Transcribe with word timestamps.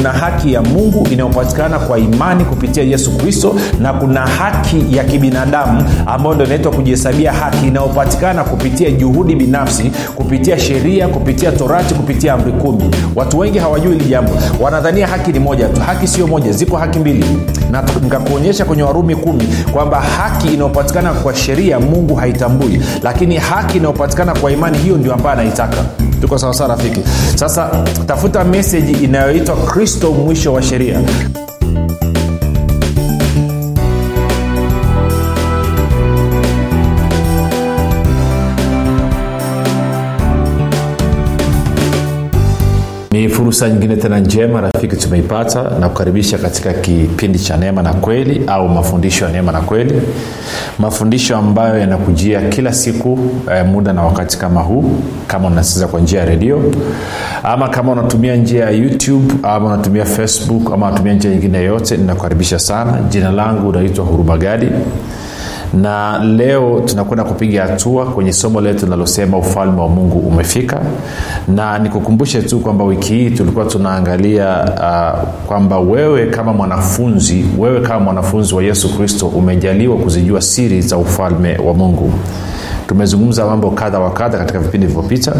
kuna 0.00 0.12
haki 0.12 0.52
ya 0.52 0.62
mungu 0.62 1.08
inayopatikana 1.10 1.78
kwa 1.78 1.98
imani 1.98 2.44
kupitia 2.44 2.82
yesu 2.82 3.10
kristo 3.18 3.54
na 3.80 3.92
kuna 3.92 4.20
haki 4.26 4.84
ya 4.96 5.04
kibinadamu 5.04 5.84
ambayo 6.06 6.34
ndo 6.34 6.44
inaitwa 6.44 6.72
kujihesabia 6.72 7.32
haki 7.32 7.66
inayopatikana 7.66 8.44
kupitia 8.44 8.90
juhudi 8.90 9.34
binafsi 9.36 9.92
kupitia 10.16 10.58
sheria 10.58 11.08
kupitia 11.08 11.52
torati 11.52 11.94
kupitia 11.94 12.32
amri 12.34 12.52
kumi. 12.52 12.90
Watu 13.14 13.38
wengi 13.38 13.58
hawajui 13.58 13.92
hili 13.92 14.04
jambo. 14.04 14.32
Wanadhania 14.60 15.06
haki 15.06 15.32
ni 15.32 15.38
moja 15.38 15.68
tu. 15.68 15.80
Haki 15.80 16.06
sio 16.06 16.26
moja 16.26 16.52
ziko 16.52 16.76
haki 16.76 16.98
mbili. 16.98 17.24
Na 17.70 17.84
nikakuonyesha 18.02 18.64
kwenye 18.64 18.82
warumi 18.82 19.16
kumi 19.16 19.48
kwamba 19.72 20.00
haki 20.00 20.48
inayopatikana 20.48 21.12
kwa 21.12 21.34
sheria 21.34 21.80
mungu 21.80 22.14
haitambui. 22.14 22.80
Lakini 23.02 23.36
haki 23.36 23.76
inayopatikana 23.78 24.34
kwa 24.34 24.52
imani 24.52 24.78
hiyo 24.78 24.96
ndio 24.96 25.14
ambayo 25.14 25.32
anaitaka. 25.40 25.76
Tuko 26.20 26.38
sawasawa 26.38 26.68
rafiki? 26.70 27.00
Sasa 27.34 27.68
tafuta 28.06 28.44
meseji 28.44 28.92
inayoitwa 29.04 29.56
mwisho 30.12 30.52
wa 30.52 30.62
sheria 30.62 31.02
fursa 43.60 43.72
nyingine 43.72 43.96
tena 43.96 44.18
njema 44.20 44.60
rafiki 44.60 44.96
tumeipata. 44.96 45.62
Na 45.80 45.88
kukaribisha 45.88 46.38
katika 46.38 46.72
kipindi 46.72 47.38
cha 47.38 47.56
neema 47.56 47.82
na 47.82 47.92
kweli 47.92 48.42
au 48.46 48.68
mafundisho 48.68 49.24
ya 49.24 49.30
neema 49.32 49.52
na 49.52 49.60
kweli. 49.60 50.02
Mafundisho 50.78 51.36
ambayo 51.36 51.78
yanakujia 51.78 52.40
kila 52.40 52.72
siku 52.72 53.18
eh, 53.54 53.66
muda 53.66 53.92
na 53.92 54.02
wakati 54.02 54.38
kama 54.38 54.60
huu 54.60 54.90
kama 55.26 55.48
unasikiza 55.48 55.86
kwa 55.86 56.00
njia 56.00 56.20
ya 56.20 56.26
redio 56.26 56.72
ama 57.42 57.68
kama 57.68 57.92
unatumia 57.92 58.36
njia 58.36 58.64
ya 58.64 58.70
youtube 58.70 59.34
ama 59.42 59.66
unatumia 59.74 60.04
facebook 60.04 60.72
ama 60.72 60.86
unatumia 60.88 61.12
njia 61.14 61.30
nyingine 61.30 61.58
yoyote 61.58 61.96
ninakukaribisha 61.96 62.58
sana. 62.58 62.98
Jina 63.08 63.30
langu 63.32 63.68
unaitwa 63.68 64.04
hurumagadi 64.04 64.66
na 65.74 66.18
leo 66.24 66.80
tunakwenda 66.86 67.24
kupiga 67.24 67.62
hatua 67.66 68.06
kwenye 68.06 68.32
somo 68.32 68.60
letu 68.60 68.84
linalosema 68.84 69.38
ufalme 69.38 69.80
wa 69.80 69.88
mungu 69.88 70.18
umefika. 70.18 70.80
Na 71.48 71.78
nikukumbushe 71.78 72.42
tu 72.42 72.58
kwamba 72.60 72.84
wiki 72.84 73.14
hii 73.14 73.30
tulikuwa 73.30 73.64
tunaangalia 73.64 74.64
uh, 74.64 75.28
kwamba 75.46 75.78
wewe 75.80 76.26
kama 76.26 76.52
mwanafunzi 76.52 77.44
wewe 77.58 77.80
kama 77.80 78.00
mwanafunzi 78.00 78.54
wa 78.54 78.62
yesu 78.62 78.96
kristo 78.96 79.26
umejaliwa 79.26 79.96
kuzijua 79.96 80.40
siri 80.40 80.82
za 80.82 80.96
ufalme 80.96 81.56
wa 81.58 81.74
mungu 81.74 82.12
tumezungumza 82.90 83.46
mambo 83.46 83.70
kadha 83.70 83.98
wa 83.98 84.10
kadha 84.10 84.38
katika 84.38 84.58
vipindi 84.58 84.86
vilivyopita. 84.86 85.32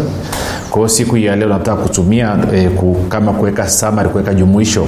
Kwao 0.69 0.87
siku 0.87 1.15
hii 1.15 1.25
ya 1.25 1.35
leo 1.35 1.49
nataka 1.49 1.81
kutumia 1.81 2.37
e, 2.55 2.69
ku, 2.69 2.97
kama 3.09 3.33
kuweka 3.33 3.67
samari 3.69 4.09
kuweka 4.09 4.33
jumuisho. 4.33 4.87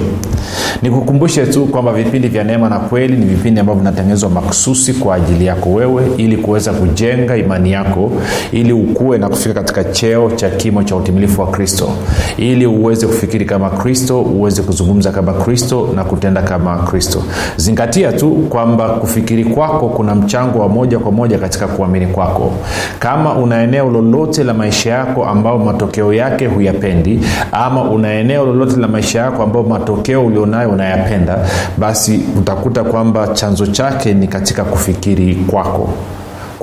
Nikukumbushe 0.82 1.46
tu 1.46 1.66
kwamba 1.66 1.92
vipindi 1.92 2.28
vya 2.28 2.44
neema 2.44 2.68
na 2.68 2.78
kweli 2.78 3.16
ni 3.16 3.24
vipindi 3.26 3.60
ambavyo 3.60 3.80
vinatengenezwa 3.82 4.30
maksusi 4.30 4.92
kwa 4.94 5.14
ajili 5.14 5.46
yako 5.46 5.72
wewe 5.72 6.02
ili 6.16 6.36
kuweza 6.36 6.72
kujenga 6.72 7.36
imani 7.36 7.72
yako 7.72 8.12
ili 8.52 8.72
ukue 8.72 9.18
na 9.18 9.28
kufika 9.28 9.54
katika 9.54 9.84
cheo 9.84 10.30
cha 10.30 10.50
kimo 10.50 10.82
cha 10.84 10.96
utimilifu 10.96 11.40
wa 11.40 11.46
kristo. 11.46 11.88
Ili 12.36 12.66
uweze 12.66 13.06
kufikiri 13.06 13.44
kama 13.44 13.70
kristo 13.70 14.20
uweze 14.22 14.62
kuzungumza 14.62 15.10
kama 15.10 15.32
kristo 15.32 15.88
na 15.94 16.04
kutenda 16.04 16.42
kama 16.42 16.76
kristo. 16.76 17.22
Zingatia 17.56 18.12
tu 18.12 18.30
kwamba 18.30 18.88
kufikiri 18.88 19.44
kwako 19.44 19.88
kuna 19.88 20.14
mchango 20.14 20.58
wa 20.58 20.68
moja 20.68 20.98
kwa 20.98 21.12
moja 21.12 21.38
katika 21.38 21.66
kuamini 21.66 22.06
kwako 22.06 22.53
kama 22.98 23.32
una 23.34 23.62
eneo 23.62 23.90
lolote 23.90 24.44
la 24.44 24.54
maisha 24.54 24.90
yako 24.90 25.24
ambao 25.26 25.58
matokeo 25.58 26.12
yake 26.12 26.46
huyapendi 26.46 27.20
ama 27.52 27.82
una 27.82 28.12
eneo 28.12 28.46
lolote 28.46 28.76
la 28.80 28.88
maisha 28.88 29.20
yako 29.20 29.42
ambao 29.42 29.62
matokeo 29.62 30.26
ulionayo 30.26 30.70
unayapenda 30.70 31.38
basi 31.78 32.20
utakuta 32.38 32.84
kwamba 32.84 33.28
chanzo 33.28 33.66
chake 33.66 34.14
ni 34.14 34.28
katika 34.28 34.64
kufikiri 34.64 35.34
kwako 35.34 35.88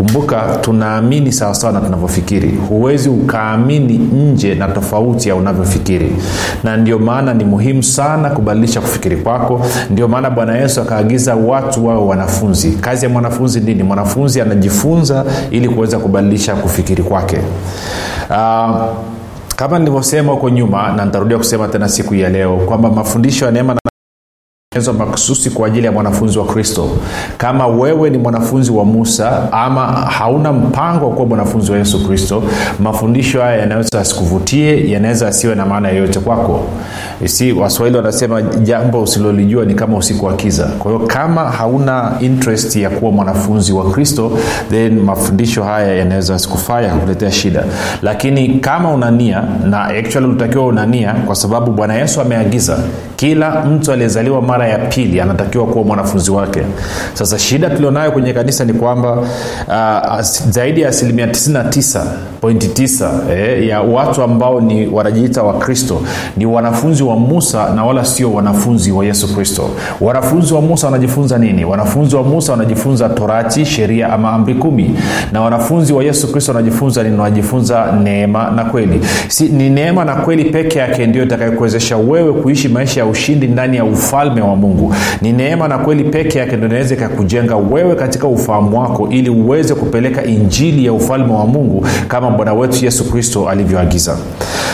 kumbuka 0.02 0.58
tunaamini 0.62 1.32
sawasawa 1.32 1.74
na 1.74 1.82
tunavyofikiri. 1.82 2.50
Huwezi 2.70 3.10
ukaamini 3.10 3.98
nje 3.98 4.56
na 4.56 4.68
tofauti 4.68 5.30
ya 5.30 5.36
unavyofikiri. 5.36 6.16
Na 6.64 6.78
ndio 6.78 7.00
maana 7.00 7.34
ni 7.34 7.44
muhimu 7.44 7.84
sana 7.84 8.30
kubadilisha 8.30 8.82
kufikiri 8.82 9.18
kwako. 9.18 9.62
Ndio 9.90 10.08
maana 10.08 10.30
bwana 10.30 10.58
yesu 10.58 10.82
akaagiza 10.82 11.36
watu 11.36 11.88
wawe 11.88 12.02
wanafunzi. 12.06 12.72
Kazi 12.72 13.06
ya 13.06 13.12
mwanafunzi 13.12 13.60
nini? 13.60 13.84
Mwanafunzi 13.84 14.42
anajifunza 14.42 15.26
ili 15.52 15.70
kuweza 15.70 16.00
kubadilisha 16.00 16.56
kufikiri 16.56 17.04
kwake. 17.04 17.38
Uh, 18.30 18.82
kama 19.56 19.80
nilivyosema 19.80 20.32
huko 20.32 20.50
nyuma 20.50 20.92
na 20.92 21.06
nitarudia 21.06 21.38
kusema 21.38 21.68
tena 21.68 21.90
siku 21.90 22.16
ya 22.16 22.30
leo 22.30 22.58
kwamba 22.58 22.90
mafundisho 22.92 23.46
ya 23.46 23.52
neema 23.52 23.74
na 23.74 23.80
tengenezwa 24.74 24.94
makususi 25.06 25.50
kwa 25.50 25.68
ajili 25.68 25.86
ya 25.86 25.92
mwanafunzi 25.92 26.40
wa 26.40 26.46
kristo. 26.46 26.90
Kama 27.38 27.68
wewe 27.68 28.10
ni 28.10 28.18
mwanafunzi 28.18 28.72
wa 28.72 28.86
musa 28.86 29.52
ama 29.52 29.86
hauna 29.88 30.52
mpango 30.54 31.06
wa 31.10 31.16
kuwa 31.16 31.28
mwanafunzi 31.28 31.72
wa 31.72 31.78
yesu 31.78 32.08
kristo 32.08 32.44
mafundisho 32.80 33.42
haya 33.42 33.58
yanaweza 33.58 34.00
asikuvutie 34.00 34.90
yanaweza 34.92 35.28
asiwe 35.28 35.56
na 35.56 35.66
maana 35.66 35.90
yoyote 35.90 36.20
kwako. 36.20 36.64
Si 37.26 37.52
waswahili 37.52 37.98
wanasema 37.98 38.42
jambo 38.42 39.02
usilolijua 39.04 39.66
ni 39.66 39.76
kama 39.76 39.98
usiku 39.98 40.26
wa 40.26 40.34
kiza. 40.34 40.66
Kwa 40.80 40.92
hiyo 40.92 41.08
kama 41.08 41.42
hauna 41.52 42.12
interest 42.20 42.76
ya 42.76 42.90
kuwa 42.90 43.12
mwanafunzi 43.12 43.74
wa 43.74 43.92
kristo 43.92 44.32
then 44.70 45.00
mafundisho 45.00 45.64
haya 45.64 45.96
yanaweza 45.96 46.36
asikufaa 46.36 46.82
yakakuletea 46.82 47.32
shida. 47.32 47.64
Lakini 48.02 48.50
kama 48.60 48.92
unania 48.94 49.44
na 49.66 49.84
actually 49.84 50.28
utakiwa 50.28 50.66
unania 50.66 51.14
kwa 51.14 51.36
sababu 51.36 51.72
bwana 51.72 51.94
yesu 51.94 52.22
ameagiza 52.22 52.78
kila 53.16 53.66
mtu 53.66 53.92
aliyezaliwa 53.92 54.42
mara 54.42 54.61
ya 54.68 54.78
pili 54.78 55.22
anatakiwa 55.22 55.66
kuwa 55.66 55.84
mwanafunzi 55.86 56.32
wake. 56.32 56.62
Sasa 57.14 57.40
shida 57.40 57.70
tulionayo 57.70 58.12
kwenye 58.12 58.34
kanisa 58.34 58.66
ni 58.66 58.74
kwamba 58.74 59.12
uh, 59.68 60.22
zaidi 60.50 60.82
ya 60.82 60.90
asilimia 60.90 61.26
99.9 61.26 63.10
eh, 63.32 63.68
ya 63.68 63.82
watu 63.82 64.24
ambao 64.24 64.62
ni 64.62 64.88
wanajiita 64.88 65.44
wakristo 65.44 66.02
ni 66.38 66.46
wanafunzi 66.46 67.04
wa 67.04 67.16
musa 67.16 67.74
na 67.76 67.86
wala 67.86 68.06
sio 68.06 68.34
wanafunzi 68.34 68.92
wa 68.92 69.06
yesu 69.06 69.36
kristo. 69.36 69.70
Wanafunzi 70.02 70.54
wa 70.54 70.62
musa 70.62 70.88
wanajifunza 70.88 71.38
nini? 71.38 71.66
Wanafunzi 71.66 72.16
wa 72.16 72.24
musa 72.24 72.52
wanajifunza 72.52 73.10
torati 73.10 73.66
sheria 73.66 74.14
ama 74.14 74.32
amri 74.32 74.56
kumi. 74.56 74.96
Na 75.32 75.42
wanafunzi 75.42 75.94
wa 75.94 76.04
yesu 76.04 76.32
kristo 76.32 76.52
wanajifunza 76.52 77.04
nini? 77.04 77.18
Wanajifunza 77.20 77.92
neema 78.04 78.52
na 78.52 78.66
kweli. 78.66 79.02
Si, 79.28 79.50
ni 79.50 79.70
neema 79.70 80.06
na 80.06 80.16
kweli 80.16 80.46
peke 80.46 80.80
yake 80.80 81.08
ndio 81.08 81.24
itakayokuwezesha 81.24 81.98
wewe 81.98 82.34
kuishi 82.34 82.70
maisha 82.70 83.00
ya 83.00 83.06
ushindi 83.06 83.48
ndani 83.48 83.78
ya 83.78 83.86
ufalme 83.86 84.42
wa 84.42 84.51
mungu. 84.56 84.96
Ni 85.22 85.32
neema 85.34 85.68
na 85.68 85.78
kweli 85.78 86.04
peke 86.04 86.40
yake 86.40 86.58
ndo 86.58 86.68
ikakujenga 86.82 87.56
wewe 87.56 87.96
katika 87.96 88.28
ufahamu 88.28 88.80
wako 88.80 89.08
ili 89.10 89.30
uweze 89.30 89.76
kupeleka 89.76 90.24
injili 90.24 90.86
ya 90.86 90.94
ufalme 90.94 91.34
wa 91.34 91.46
mungu 91.48 91.86
kama 92.08 92.30
bwana 92.32 92.54
wetu 92.54 92.86
yesu 92.86 93.12
kristo 93.12 93.50
alivyoagiza. 93.50 94.18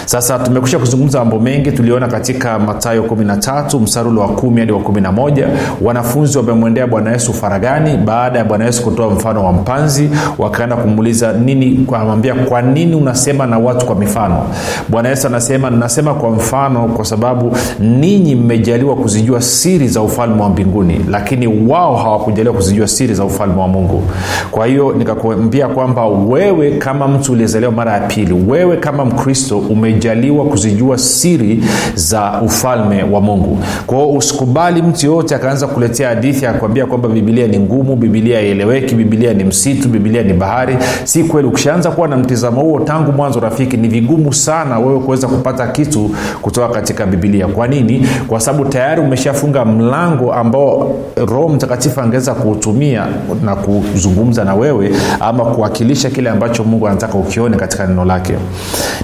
Sasa 0.05 0.39
tumekusha 0.39 0.79
kuzungumza 0.79 1.19
mambo 1.19 1.39
mengi 1.39 1.71
tuliona 1.71 2.07
katika 2.07 2.59
matayo 2.59 3.03
13 3.03 3.79
msarulo 3.79 4.21
wa 4.21 4.27
1 4.27 4.59
hadi 4.59 4.71
wa 4.71 4.79
11 4.79 5.47
wanafunzi 5.81 6.37
wamemwendea 6.37 6.87
bwana 6.87 7.11
yesu 7.11 7.33
faragani 7.33 7.97
baada 7.97 8.39
ya 8.39 8.45
bwana 8.45 8.65
yesu 8.65 8.83
kutoa 8.83 9.09
mfano 9.09 9.45
wa 9.45 9.53
mpanzi 9.53 10.09
wakaenda 10.37 10.75
kumuuliza 10.75 11.33
nini 11.33 11.85
anamwambia 11.93 12.35
kwa 12.35 12.61
nini 12.61 12.95
unasema 12.95 13.45
na 13.45 13.59
watu 13.59 13.85
kwa 13.85 13.95
mifano? 13.95 14.43
Bwana 14.89 15.09
yesu 15.09 15.27
anasema 15.27 15.69
nasema 15.69 16.13
kwa 16.13 16.29
mfano 16.29 16.87
kwa 16.87 17.05
sababu 17.05 17.57
ninyi 17.79 18.35
mmejaliwa 18.35 18.95
kuzijua 18.95 19.41
siri 19.67 19.87
za 19.87 20.01
ufalme 20.01 20.41
wa 20.41 20.49
mbinguni 20.49 21.05
lakini 21.09 21.47
wao 21.67 21.95
hawakujaliwa 21.95 22.55
kuzijua 22.55 22.87
siri 22.87 23.13
za 23.13 23.23
ufalme 23.25 23.61
wa 23.61 23.67
mungu. 23.67 24.03
Kwa 24.51 24.65
hiyo 24.67 24.93
nikakuambia 24.97 25.67
kwamba 25.67 26.07
wewe 26.07 26.71
kama 26.71 27.07
mtu 27.07 27.31
uliyezaliwa 27.31 27.71
mara 27.71 27.93
ya 27.93 27.99
pili 27.99 28.33
wewe 28.47 28.77
kama 28.77 29.05
mkristo 29.05 29.57
umejaliwa 29.57 30.45
kuzijua 30.45 30.97
siri 30.97 31.63
za 31.95 32.41
ufalme 32.45 33.03
wa 33.03 33.21
mungu. 33.21 33.57
Kwao 33.87 34.11
usikubali 34.13 34.81
mtu 34.81 35.05
yoyote 35.05 35.35
akaanza 35.35 35.67
kuletea 35.67 36.09
hadithi 36.09 36.45
akakwambia 36.45 36.85
kwamba 36.85 37.09
bibilia 37.09 37.47
ni 37.47 37.59
ngumu 37.59 37.95
bibilia 37.95 38.41
ieleweki 38.41 38.95
bibilia 38.95 39.33
ni 39.33 39.43
msitu 39.43 39.89
bibilia 39.89 40.23
ni 40.23 40.33
bahari. 40.33 40.77
Si 41.03 41.23
kweli 41.23 41.47
ukishaanza 41.47 41.91
kuwa 41.91 42.07
na 42.07 42.17
mtizamo 42.17 42.61
huo 42.61 42.79
tangu 42.79 43.11
mwanzo 43.11 43.39
rafiki 43.39 43.77
ni 43.77 43.87
vigumu 43.87 44.33
sana 44.33 44.79
wewe 44.79 44.99
kuweza 44.99 45.27
kupata 45.27 45.67
kitu 45.67 46.09
kutoka 46.41 46.67
katika 46.73 47.05
bibilia 47.05 47.47
kwa 47.47 47.67
nini? 47.67 48.07
Kwa 48.27 48.39
sababu 48.39 48.65
tayari 48.65 49.01
umeshafunga 49.01 49.56
umefunga 49.61 49.65
mlango 49.65 50.33
ambao 50.33 50.95
roho 51.15 51.49
mtakatifu 51.49 52.01
angeweza 52.01 52.33
kuutumia 52.33 53.05
na 53.43 53.55
kuzungumza 53.55 54.43
na 54.43 54.55
wewe 54.55 54.91
ama 55.19 55.45
kuwakilisha 55.45 56.09
kile 56.09 56.29
ambacho 56.29 56.63
mungu 56.63 56.87
anataka 56.87 57.17
ukione 57.17 57.57
katika 57.57 57.87
neno 57.87 58.05
lake. 58.05 58.33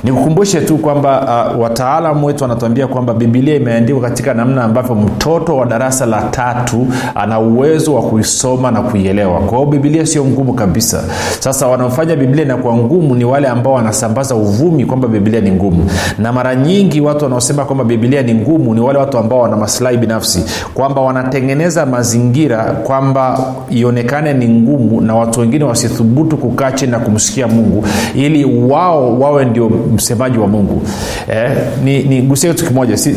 Nikukumbushe 0.03 0.61
tu 0.61 0.77
kwamba 0.77 1.49
uh, 1.55 1.61
wataalamu 1.61 2.25
wetu 2.27 2.43
wanatuambia 2.43 2.87
kwamba 2.87 3.13
bibilia 3.13 3.55
imeandikwa 3.55 4.01
katika 4.01 4.33
namna 4.33 4.63
ambavyo 4.63 4.95
mtoto 4.95 5.57
wa 5.57 5.65
darasa 5.65 6.05
la 6.05 6.21
tatu 6.21 6.87
ana 7.15 7.39
uwezo 7.39 7.93
wa 7.95 8.01
kuisoma 8.01 8.71
na 8.71 8.81
kuielewa. 8.81 9.39
Kwa 9.39 9.57
hiyo 9.57 9.69
bibilia 9.69 10.05
sio 10.05 10.25
ngumu 10.25 10.53
kabisa. 10.53 11.03
Sasa 11.39 11.67
wanaofanya 11.67 12.15
biblia 12.15 12.45
inakuwa 12.45 12.75
ngumu 12.77 13.15
ni 13.15 13.25
wale 13.25 13.47
ambao 13.47 13.73
wanasambaza 13.73 14.35
uvumi 14.35 14.85
kwamba 14.85 15.07
bibilia 15.07 15.41
ni 15.41 15.51
ngumu. 15.51 15.89
Na 16.17 16.33
mara 16.33 16.55
nyingi 16.55 17.01
watu 17.01 17.23
wanaosema 17.23 17.65
kwamba 17.65 17.83
bibilia 17.83 18.21
ni 18.21 18.33
ngumu 18.33 18.73
ni 18.75 18.81
wale 18.81 18.99
watu 18.99 19.17
ambao 19.17 19.39
wana 19.39 19.55
masilahi 19.57 19.97
binafsi 19.97 20.42
kwamba 20.73 21.01
wanatengeneza 21.01 21.85
mazingira 21.85 22.63
kwamba 22.63 23.53
ionekane 23.69 24.33
ni 24.33 24.47
ngumu 24.47 25.01
na 25.01 25.15
watu 25.15 25.39
wengine 25.39 25.63
wasithubutu 25.63 26.37
kukaa 26.37 26.71
chini 26.71 26.91
na 26.91 26.99
kumsikia 26.99 27.47
mungu 27.47 27.85
ili 28.15 28.45
wao 28.69 29.19
wawe 29.19 29.45
ndio 29.45 29.69
msemaji 29.69 30.37
wa 30.37 30.47
mungu. 30.47 30.81
Eh, 31.31 31.51
ni, 31.83 32.03
ni 32.03 32.21
kitu 32.21 32.65
kimoja 32.65 32.97
si, 32.97 33.15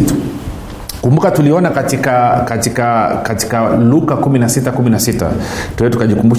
kumbuka 1.03 1.31
tuliona 1.31 1.71
katika 1.71 2.43
katika 2.49 3.17
katika 3.23 3.69
luka 3.69 4.15
16 4.15 4.71
16 4.71 5.29
tuwe 5.77 5.91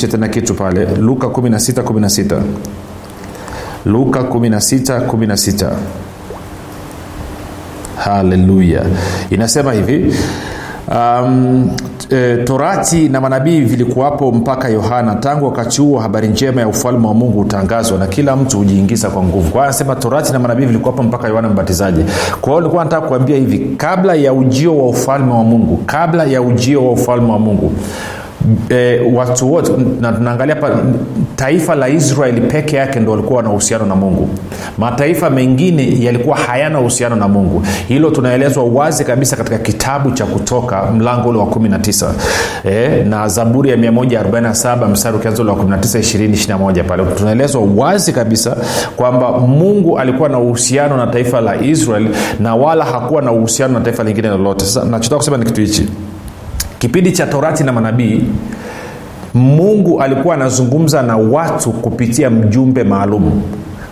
tena 0.08 0.28
kitu 0.28 0.54
pale. 0.54 0.88
Luka 1.00 1.28
16 1.28 1.82
16 1.82 2.42
luka 3.86 4.20
16 4.20 5.00
16 5.08 5.72
haleluya 7.98 8.84
inasema 9.30 9.74
hivi 9.74 10.16
um, 10.92 11.70
e, 12.10 12.38
torati 12.38 13.10
na 13.10 13.22
manabii 13.22 13.60
vilikuwapo 13.62 14.32
mpaka 14.32 14.70
yohana. 14.70 15.16
Tangu 15.16 15.46
wakati 15.46 15.82
huo 15.82 16.00
habari 16.00 16.28
njema 16.28 16.62
ya 16.62 16.68
ufalme 16.68 17.08
wa 17.08 17.14
mungu 17.14 17.40
hutangazwa 17.40 17.98
na 18.00 18.08
kila 18.08 18.36
mtu 18.36 18.58
hujiingiza 18.58 19.10
kwa 19.10 19.24
nguvu. 19.24 19.52
Kwa 19.52 19.64
anasema 19.64 19.96
torati 19.96 20.34
na 20.34 20.40
manabii 20.40 20.66
vilikuwapo 20.66 21.04
mpaka 21.04 21.28
yohana 21.28 21.50
mbatizaji. 21.50 22.06
Kwa 22.42 22.50
hiyo 22.50 22.60
nilikuwa 22.60 22.84
nataka 22.84 23.08
kuambia 23.08 23.38
hivi 23.38 23.60
kabla 23.78 24.14
ya 24.16 24.34
ujio 24.34 24.78
wa 24.78 24.88
ufalme 24.90 25.32
wa 25.34 25.44
mungu 25.44 25.78
kabla 25.86 26.24
ya 26.24 26.42
ujio 26.42 26.86
wa 26.86 26.92
ufalme 26.92 27.32
wa 27.32 27.40
mungu 27.40 27.72
e, 28.70 29.00
watu 29.14 29.54
wote 29.54 29.72
na 30.02 30.12
tunaangalia 30.12 30.58
taifa 31.36 31.76
la 31.76 31.90
israeli 31.90 32.42
peke 32.42 32.76
yake 32.76 33.00
ndo 33.00 33.12
walikuwa 33.12 33.44
na 33.44 33.50
uhusiano 33.50 33.86
na 33.86 33.96
mungu. 33.96 34.30
Mataifa 34.78 35.30
mengine 35.30 36.04
yalikuwa 36.04 36.38
hayana 36.38 36.80
uhusiano 36.80 37.16
na 37.16 37.28
mungu. 37.28 37.64
Hilo 37.88 38.10
tunaelezwa 38.10 38.64
wazi 38.64 39.04
kabisa 39.04 39.36
katika 39.36 39.58
kitabu 39.58 40.12
cha 40.12 40.26
kutoka 40.26 40.86
mlango 40.86 41.30
ule 41.30 41.40
wa 41.40 41.46
19 41.46 42.10
e, 42.66 43.04
na 43.04 43.28
zaburi 43.28 43.70
ya 43.70 43.76
147 43.78 44.88
mstari 44.90 45.18
ukianza 45.18 45.42
ule 45.44 45.52
wa 45.52 45.58
1921 45.58 46.84
pale. 46.84 47.04
Tunaelezwa 47.18 47.62
wazi 47.76 48.14
kabisa 48.14 48.58
kwamba 48.96 49.32
mungu 49.32 50.00
alikuwa 50.00 50.30
na 50.30 50.40
uhusiano 50.40 50.98
na 50.98 51.08
taifa 51.08 51.42
la 51.42 51.62
israel 51.62 52.08
na 52.40 52.56
wala 52.56 52.86
hakuwa 52.86 53.22
na 53.22 53.32
uhusiano 53.32 53.74
na 53.74 53.80
taifa 53.86 54.04
lingine 54.04 54.28
lolote. 54.28 54.66
Sasa 54.66 54.86
nachotaka 54.86 55.18
kusema 55.18 55.38
ni 55.38 55.46
kitu 55.46 55.62
hichi 55.62 55.90
kipindi 56.80 57.12
cha 57.12 57.26
torati 57.28 57.64
na 57.64 57.72
manabii 57.74 58.22
mungu 59.34 60.02
alikuwa 60.02 60.36
anazungumza 60.36 61.02
na 61.02 61.18
watu 61.18 61.72
kupitia 61.72 62.30
mjumbe 62.30 62.84
maalum. 62.84 63.42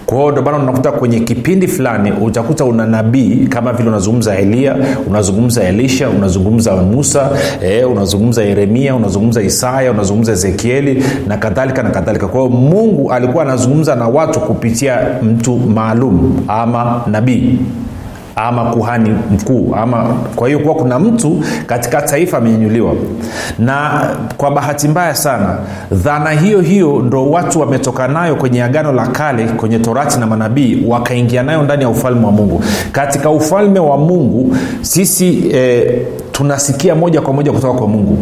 Kwa 0.05 0.17
hiyo 0.17 0.31
ndomana 0.31 0.57
unakuta 0.57 0.91
kwenye 0.91 1.19
kipindi 1.19 1.67
fulani 1.67 2.11
utakuta 2.11 2.65
una 2.65 2.85
nabii 2.85 3.47
kama 3.49 3.73
vile 3.73 3.89
unazungumza 3.89 4.37
eliya 4.37 4.75
unazungumza 5.07 5.63
elisha 5.63 6.09
unazungumza 6.09 6.75
musa 6.75 7.29
eh, 7.63 7.91
unazungumza 7.91 8.43
yeremia 8.43 8.95
unazungumza 8.95 9.41
isaya 9.41 9.91
unazungumza 9.91 10.31
ezekieli 10.31 11.03
na 11.27 11.37
kadhalika 11.37 11.83
na 11.83 11.89
kadhalika. 11.89 12.27
Kwa 12.27 12.39
hiyo 12.41 12.51
mungu 12.51 13.11
alikuwa 13.11 13.43
anazungumza 13.43 13.95
na 13.95 14.07
watu 14.07 14.39
kupitia 14.39 14.99
mtu 15.23 15.57
maalum 15.57 16.39
ama 16.47 17.01
nabii 17.07 17.57
ama 18.35 18.65
kuhani 18.65 19.09
mkuu 19.31 19.75
ama 19.77 20.03
kwa 20.35 20.47
hiyo 20.47 20.59
kuwa 20.59 20.75
kuna 20.75 20.99
mtu 20.99 21.43
katika 21.67 22.01
taifa 22.01 22.37
amenyanyuliwa 22.37 22.93
na 23.59 24.07
kwa 24.37 24.51
bahati 24.51 24.87
mbaya 24.87 25.15
sana 25.15 25.57
dhana 25.91 26.29
hiyo 26.29 26.61
hiyo 26.61 26.99
ndo 26.99 27.31
watu 27.31 27.59
wametoka 27.59 28.07
nayo 28.07 28.35
kwenye 28.35 28.63
agano 28.63 28.91
la 28.91 29.07
kale 29.07 29.43
kwenye 29.47 29.79
torati 29.79 30.19
na 30.19 30.27
manabii 30.27 30.83
wakaingia 30.87 31.43
nayo 31.43 31.63
ndani 31.63 31.83
ya 31.83 31.89
ufalme 31.89 32.25
wa 32.25 32.31
mungu. 32.31 32.63
Katika 32.91 33.29
ufalme 33.29 33.79
wa 33.79 33.97
mungu 33.97 34.55
sisi 34.81 35.49
eh, 35.53 36.01
tunasikia 36.31 36.95
moja 36.95 37.21
kwa 37.21 37.33
moja 37.33 37.51
kutoka 37.51 37.73
kwa 37.79 37.87
mungu 37.87 38.17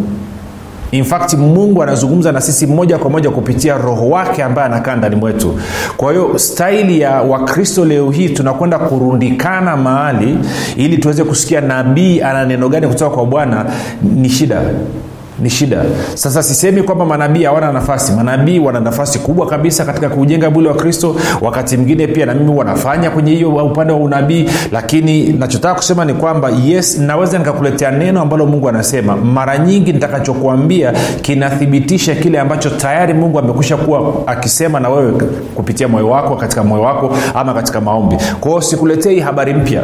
in 0.93 1.03
fact 1.03 1.33
mungu 1.33 1.83
anazungumza 1.83 2.31
na 2.31 2.41
sisi 2.41 2.67
moja 2.67 2.97
kwa 2.97 3.09
moja 3.09 3.29
kupitia 3.31 3.77
roho 3.77 4.09
wake 4.09 4.43
ambaye 4.43 4.67
anakaa 4.67 4.95
ndani 4.95 5.15
mwetu. 5.15 5.59
Kwa 5.97 6.11
hiyo 6.11 6.37
staili 6.39 6.99
ya 7.01 7.21
wakristo 7.21 7.85
leo 7.85 8.11
hii 8.11 8.29
tunakwenda 8.29 8.79
kurundikana 8.79 9.77
mahali 9.77 10.37
ili 10.77 10.97
tuweze 10.97 11.23
kusikia 11.23 11.61
nabii 11.61 12.21
ana 12.21 12.45
neno 12.45 12.69
gani 12.69 12.87
kutoka 12.87 13.15
kwa 13.15 13.25
bwana 13.25 13.65
ni 14.15 14.29
shida 14.29 14.61
ni 15.43 15.49
shida. 15.49 15.77
Sasa 16.13 16.43
sisemi 16.43 16.83
kwamba 16.83 17.05
manabii 17.05 17.43
hawana 17.43 17.71
nafasi. 17.71 18.11
Manabii 18.11 18.59
wana 18.59 18.79
nafasi 18.79 19.19
kubwa 19.19 19.47
kabisa 19.47 19.85
katika 19.85 20.09
kujenga 20.09 20.49
mwili 20.49 20.67
wa 20.69 20.75
kristo. 20.75 21.15
Wakati 21.41 21.77
mwingine 21.77 22.07
pia 22.07 22.25
na 22.25 22.33
mimi 22.33 22.49
wanafanya 22.57 23.09
kwenye 23.09 23.31
hiyo 23.31 23.49
upande 23.49 23.93
wa 23.93 23.99
unabii. 23.99 24.49
Lakini 24.71 25.23
nachotaka 25.33 25.75
kusema 25.75 26.05
ni 26.05 26.13
kwamba 26.13 26.49
yes 26.65 26.97
naweza 26.99 27.37
nikakuletea 27.37 27.91
neno 27.91 28.21
ambalo 28.21 28.45
mungu 28.45 28.69
anasema. 28.69 29.15
Mara 29.15 29.57
nyingi 29.57 29.93
nitakachokuambia 29.93 30.93
kinathibitisha 31.21 32.15
kile 32.15 32.39
ambacho 32.39 32.69
tayari 32.69 33.13
mungu 33.13 33.39
amekusha 33.39 33.77
kuwa 33.77 34.13
akisema 34.27 34.79
na 34.79 34.89
wewe 34.89 35.11
kupitia 35.55 35.87
moyo 35.87 36.09
wako 36.09 36.35
katika 36.35 36.63
moyo 36.63 36.81
wako 36.83 37.17
ama 37.33 37.53
katika 37.53 37.81
maombi. 37.81 38.17
Kwao 38.39 38.61
sikuletei 38.61 39.19
habari 39.19 39.53
mpya 39.53 39.83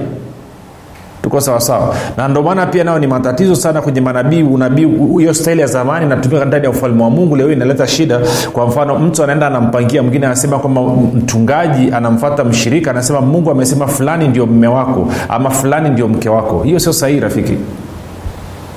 tuko 1.22 1.42
sawasawa 1.42 1.96
na 2.18 2.28
ndio 2.28 2.44
maana 2.44 2.66
pia 2.66 2.84
nao 2.84 3.00
ni 3.00 3.08
matatizo 3.08 3.56
sana 3.56 3.82
kwenye 3.82 4.02
manabii 4.02 4.44
unabii 4.44 4.88
hiyo 5.18 5.34
staili 5.34 5.62
ya 5.62 5.68
zamani 5.68 6.06
inatumika 6.06 6.46
ndani 6.46 6.64
ya 6.64 6.70
ufalme 6.70 7.04
wa 7.04 7.10
mungu 7.10 7.36
leo 7.36 7.52
inaleta 7.52 7.88
shida. 7.88 8.20
Kwa 8.54 8.68
mfano 8.68 9.00
mtu 9.00 9.24
anaenda 9.24 9.48
anampangia 9.48 10.02
mwingine 10.04 10.26
anasema 10.26 10.60
kwamba 10.60 10.82
mchungaji 11.14 11.92
anamfata 11.92 12.44
mshirika 12.44 12.92
anasema 12.92 13.22
mungu 13.22 13.52
amesema 13.52 13.88
fulani 13.88 14.28
ndio 14.28 14.46
mme 14.46 14.68
wako 14.68 15.08
ama 15.30 15.50
fulani 15.50 15.90
ndio 15.90 16.08
mke 16.08 16.30
wako. 16.30 16.64
Hiyo 16.64 16.80
sio 16.80 16.94
sahihi 16.94 17.20
rafiki. 17.20 17.54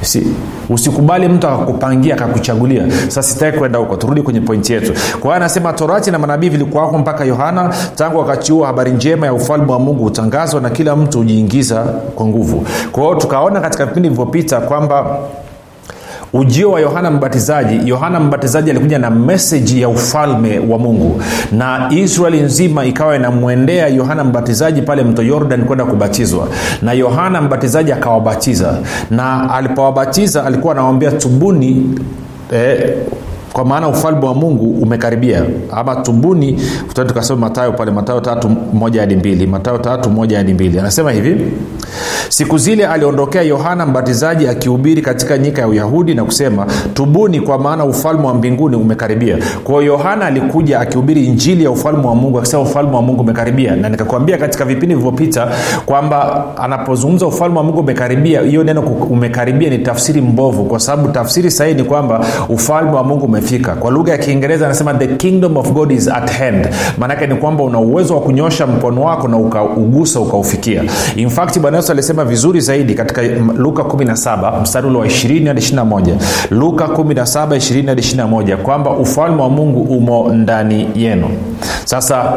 Si 0.00 0.26
usikubali 0.70 1.29
mtu 1.29 1.49
akakupangia 1.49 2.14
akakuchagulia. 2.14 2.82
Sasa 3.09 3.23
sitaki 3.23 3.59
kwenda 3.59 3.79
huko 3.79 3.97
turudi 3.97 4.23
kwenye 4.23 4.41
pointi 4.41 4.73
yetu. 4.73 4.93
Kwa 4.93 5.20
hiyo 5.23 5.32
anasema 5.32 5.73
torati 5.73 6.11
na 6.11 6.19
manabii 6.19 6.49
vilikuwako 6.49 6.99
mpaka 6.99 7.25
yohana. 7.25 7.75
Tangu 7.97 8.19
wakati 8.19 8.53
huo 8.53 8.64
habari 8.64 8.91
njema 8.91 9.26
ya 9.26 9.32
ufalme 9.35 9.73
wa 9.73 9.79
mungu 9.79 10.05
hutangazwa 10.05 10.61
na 10.61 10.70
kila 10.70 10.97
mtu 10.97 11.19
hujiingiza 11.19 11.82
kwa 12.14 12.26
nguvu. 12.26 12.66
Kwa 12.92 13.02
hiyo 13.02 13.14
tukaona 13.14 13.61
katika 13.61 13.87
vipindi 13.87 14.09
vilivyopita 14.09 14.61
kwamba 14.61 15.19
ujio 16.32 16.70
wa 16.70 16.80
yohana 16.80 17.10
mbatizaji 17.10 17.88
yohana 17.88 18.20
mbatizaji 18.20 18.70
alikuja 18.70 18.98
na 18.98 19.10
meseji 19.10 19.80
ya 19.82 19.88
ufalme 19.88 20.58
wa 20.58 20.78
mungu. 20.78 21.22
Na 21.52 21.88
israeli 21.90 22.40
nzima 22.40 22.84
ikawa 22.84 23.16
inamwendea 23.16 23.88
yohana 23.88 24.24
mbatizaji 24.24 24.82
pale 24.82 25.02
mto 25.04 25.22
yordan 25.22 25.64
kwenda 25.64 25.84
kubatizwa. 25.84 26.48
Na 26.82 26.92
yohana 26.92 27.40
mbatizaji 27.42 27.92
akawabatiza. 27.92 28.78
Na 29.10 29.54
alipowabatiza 29.54 30.44
alikuwa 30.46 30.72
anawambia 30.74 31.10
tubuni 31.10 31.98
eh, 32.52 32.94
kwa 33.52 33.64
maana 33.64 33.88
ufalme 33.88 34.26
wa 34.26 34.35
mungu 34.35 34.82
umekaribia. 34.82 35.42
Ama 35.73 35.97
tubuni 35.97 36.61
tukasoma 36.94 37.40
matayo 37.40 37.73
pale 37.73 37.90
matayo 37.90 38.21
tatu 38.21 38.49
moja 38.73 39.00
hadi 39.00 39.16
mbili. 39.16 39.47
Matayo 39.47 39.78
tatu 39.78 40.11
moja 40.11 40.37
hadi 40.38 40.54
mbili. 40.54 40.78
Anasema 40.78 41.12
hivi 41.12 41.52
siku 42.28 42.59
zile 42.59 42.87
aliondokea 42.87 43.42
yohana 43.42 43.87
mbatizaji 43.87 44.49
akihubiri 44.49 45.02
katika 45.02 45.38
nyika 45.38 45.61
ya 45.62 45.68
uyahudi 45.68 46.14
na 46.14 46.25
kusema 46.25 46.66
tubuni 46.94 47.40
kwa 47.40 47.59
maana 47.59 47.85
ufalme 47.85 48.26
wa 48.26 48.35
mbinguni 48.35 48.76
umekaribia 48.76 49.38
kwao 49.64 49.82
yohana 49.82 50.26
alikuja 50.26 50.80
akihubiri 50.80 51.26
injili 51.26 51.64
ya 51.64 51.71
ufalme 51.71 52.06
wa 52.06 52.14
mungu 52.14 52.38
akisema 52.38 52.62
ufalme 52.62 52.97
wa 52.97 53.02
mungu 53.02 53.21
umekaribia. 53.23 53.76
Na 53.76 53.88
nikakwambia 53.88 54.38
katika 54.38 54.64
vipindi 54.64 54.94
vilivyopita 54.94 55.49
kwamba 55.87 56.44
anapozungumza 56.56 57.26
ufalme 57.26 57.59
wa 57.59 57.64
mungu 57.64 57.80
umekaribia 57.80 58.40
hiyo 58.40 58.64
neno 58.64 58.80
umekaribia 59.11 59.71
ni 59.71 59.78
tafsiri 59.78 60.21
mbovu 60.21 60.64
kwa 60.64 60.80
sababu 60.80 61.09
tafsiri 61.09 61.50
sahii 61.50 61.75
ni 61.75 61.85
kwamba 61.85 62.25
ufalme 62.49 62.90
wa 62.92 63.04
mungu 63.04 63.25
umefika 63.42 63.75
kwa 63.75 63.90
lugha 63.90 64.12
ya 64.12 64.18
kiingereza 64.18 64.66
anasema 64.66 64.94
the 64.94 65.06
kingdom 65.06 65.56
of 65.56 65.72
god 65.72 65.92
is 65.92 66.08
at 66.08 66.30
hand. 66.30 66.68
Maanake 66.99 67.26
ni 67.26 67.34
kwamba 67.34 67.64
una 67.64 67.78
uwezo 67.80 68.14
wa 68.14 68.20
kunyosha 68.20 68.66
mkono 68.66 69.02
wako 69.02 69.28
na 69.28 69.37
ukaugusa 69.37 70.20
ukaufikia. 70.20 70.84
In 71.16 71.30
fact 71.30 71.58
bwana 71.58 71.76
yesu 71.76 71.92
alisema 71.92 72.25
vizuri 72.25 72.61
zaidi 72.61 72.94
katika 72.94 73.22
luka 73.56 73.82
17 73.82 74.62
mstari 74.62 74.87
ule 74.87 74.99
wa 74.99 75.06
20 75.06 75.46
hadi 75.49 75.61
21 75.61 76.14
luka 76.50 76.84
17 76.84 77.46
20 77.46 77.87
hadi 77.87 78.02
21 78.02 78.56
kwamba 78.56 78.90
ufalme 78.90 79.42
wa 79.42 79.49
mungu 79.49 79.80
umo 79.96 80.28
ndani 80.32 80.88
yenu. 80.94 81.28
Sasa 81.84 82.32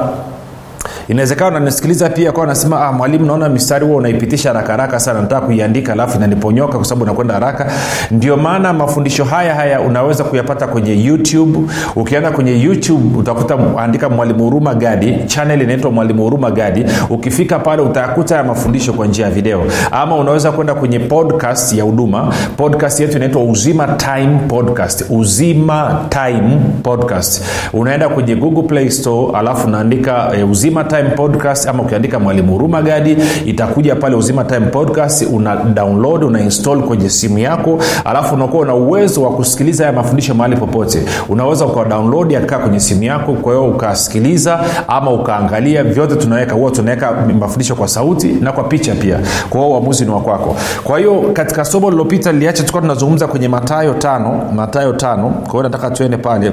inawezekana 1.07 1.51
unanisikiliza 1.57 2.09
pia 2.09 2.31
kwa 2.31 2.45
nasema 2.47 2.81
ah, 2.85 2.91
mwalimu 2.91 3.25
naona 3.25 3.49
mistari 3.49 3.85
huo 3.85 3.95
unaipitisha 3.95 4.49
haraka 4.49 4.71
haraka 4.71 4.99
sana 4.99 5.21
nataka 5.21 5.45
kuiandika 5.45 5.91
alafu 5.93 6.17
inaniponyoka 6.17 6.75
kwa 6.77 6.85
sababu 6.85 7.03
unakwenda 7.03 7.33
haraka. 7.33 7.71
Ndio 8.11 8.37
maana 8.37 8.73
mafundisho 8.73 9.23
haya 9.23 9.55
haya 9.55 9.81
unaweza 9.81 10.23
kuyapata 10.23 10.67
kwenye 10.67 11.03
youtube. 11.03 11.59
Ukienda 11.95 12.31
kwenye 12.31 12.61
youtube 12.61 13.17
utakuta 13.19 13.57
andika 13.77 14.09
mwalimu 14.09 14.43
huruma 14.43 14.73
gadi 14.75 15.17
chanel 15.27 15.61
inaitwa 15.61 15.91
mwalimu 15.91 16.23
huruma 16.23 16.51
gadi. 16.51 16.85
Ukifika 17.09 17.59
pale 17.59 17.81
utayakuta 17.81 18.35
ya 18.35 18.43
mafundisho 18.43 18.93
kwa 18.93 19.07
njia 19.07 19.25
ya 19.25 19.31
video. 19.31 19.63
Ama 19.91 20.15
unaweza 20.15 20.51
kwenda 20.51 20.73
kwenye 20.73 20.99
podcast 20.99 21.73
ya 21.73 21.83
huduma. 21.83 22.33
Podcast 22.57 22.99
yetu 22.99 23.17
inaitwa 23.17 23.43
uzima 23.43 23.87
time 23.87 24.39
podcast. 24.47 25.05
Uzima 25.09 26.05
time 26.09 26.57
podcast. 26.83 27.43
Unaenda 27.73 28.09
kwenye 28.09 28.35
google 28.35 28.63
play 28.63 28.89
store 28.89 29.37
alafu 29.37 29.67
unaandika 29.67 30.31
e, 30.37 30.43
uzima 30.43 30.83
time 30.83 30.94
podcast 31.03 31.67
ama 31.67 31.83
ukiandika 31.83 32.19
mwalimu 32.19 32.51
huruma 32.51 32.81
gadi 32.81 33.17
itakuja 33.45 33.95
pale 33.95 34.15
uzima 34.15 34.43
time 34.43 34.59
podcast 34.65 35.27
una 35.33 35.55
download 35.55 36.23
una 36.23 36.41
install 36.41 36.81
kwenye 36.83 37.09
simu 37.09 37.37
yako 37.39 37.79
alafu 38.05 38.35
unakuwa 38.35 38.61
una 38.63 38.75
uwezo 38.75 39.21
wa 39.23 39.29
kusikiliza 39.31 39.83
haya 39.83 39.95
mafundisho 39.95 40.33
mahali 40.33 40.55
popote. 40.55 41.03
Unaweza 41.29 41.65
ukawa 41.65 41.85
download 41.85 42.31
yakaa 42.31 42.57
kwenye 42.59 42.79
simu 42.79 43.03
yako 43.03 43.33
kwa 43.33 43.53
hiyo 43.53 43.65
ukasikiliza 43.65 44.59
ama 44.87 45.11
ukaangalia 45.11 45.83
vyote 45.83 46.15
tunaweka 46.15 46.55
huwa 46.55 46.71
tunaweka 46.71 47.11
mafundisho 47.39 47.75
kwa 47.75 47.87
sauti 47.87 48.27
na 48.27 48.51
kwa 48.51 48.63
picha 48.63 48.95
pia. 48.95 49.19
Kwa 49.49 49.61
hiyo 49.61 49.71
uamuzi 49.73 50.05
ni 50.05 50.11
wa 50.11 50.21
kwako. 50.21 50.55
Kwa 50.83 50.99
hiyo 50.99 51.21
katika 51.33 51.65
somo 51.65 51.91
lilopita 51.91 52.31
liliacha 52.31 52.57
tulikuwa 52.59 52.81
tunazungumza 52.81 53.27
kwenye 53.27 53.47
matayo 53.47 53.93
tano 53.93 54.41
matayo 54.55 54.93
tano. 54.93 55.29
Kwa 55.29 55.51
hiyo 55.51 55.63
nataka 55.63 55.91
tuende 55.91 56.17
pale 56.17 56.51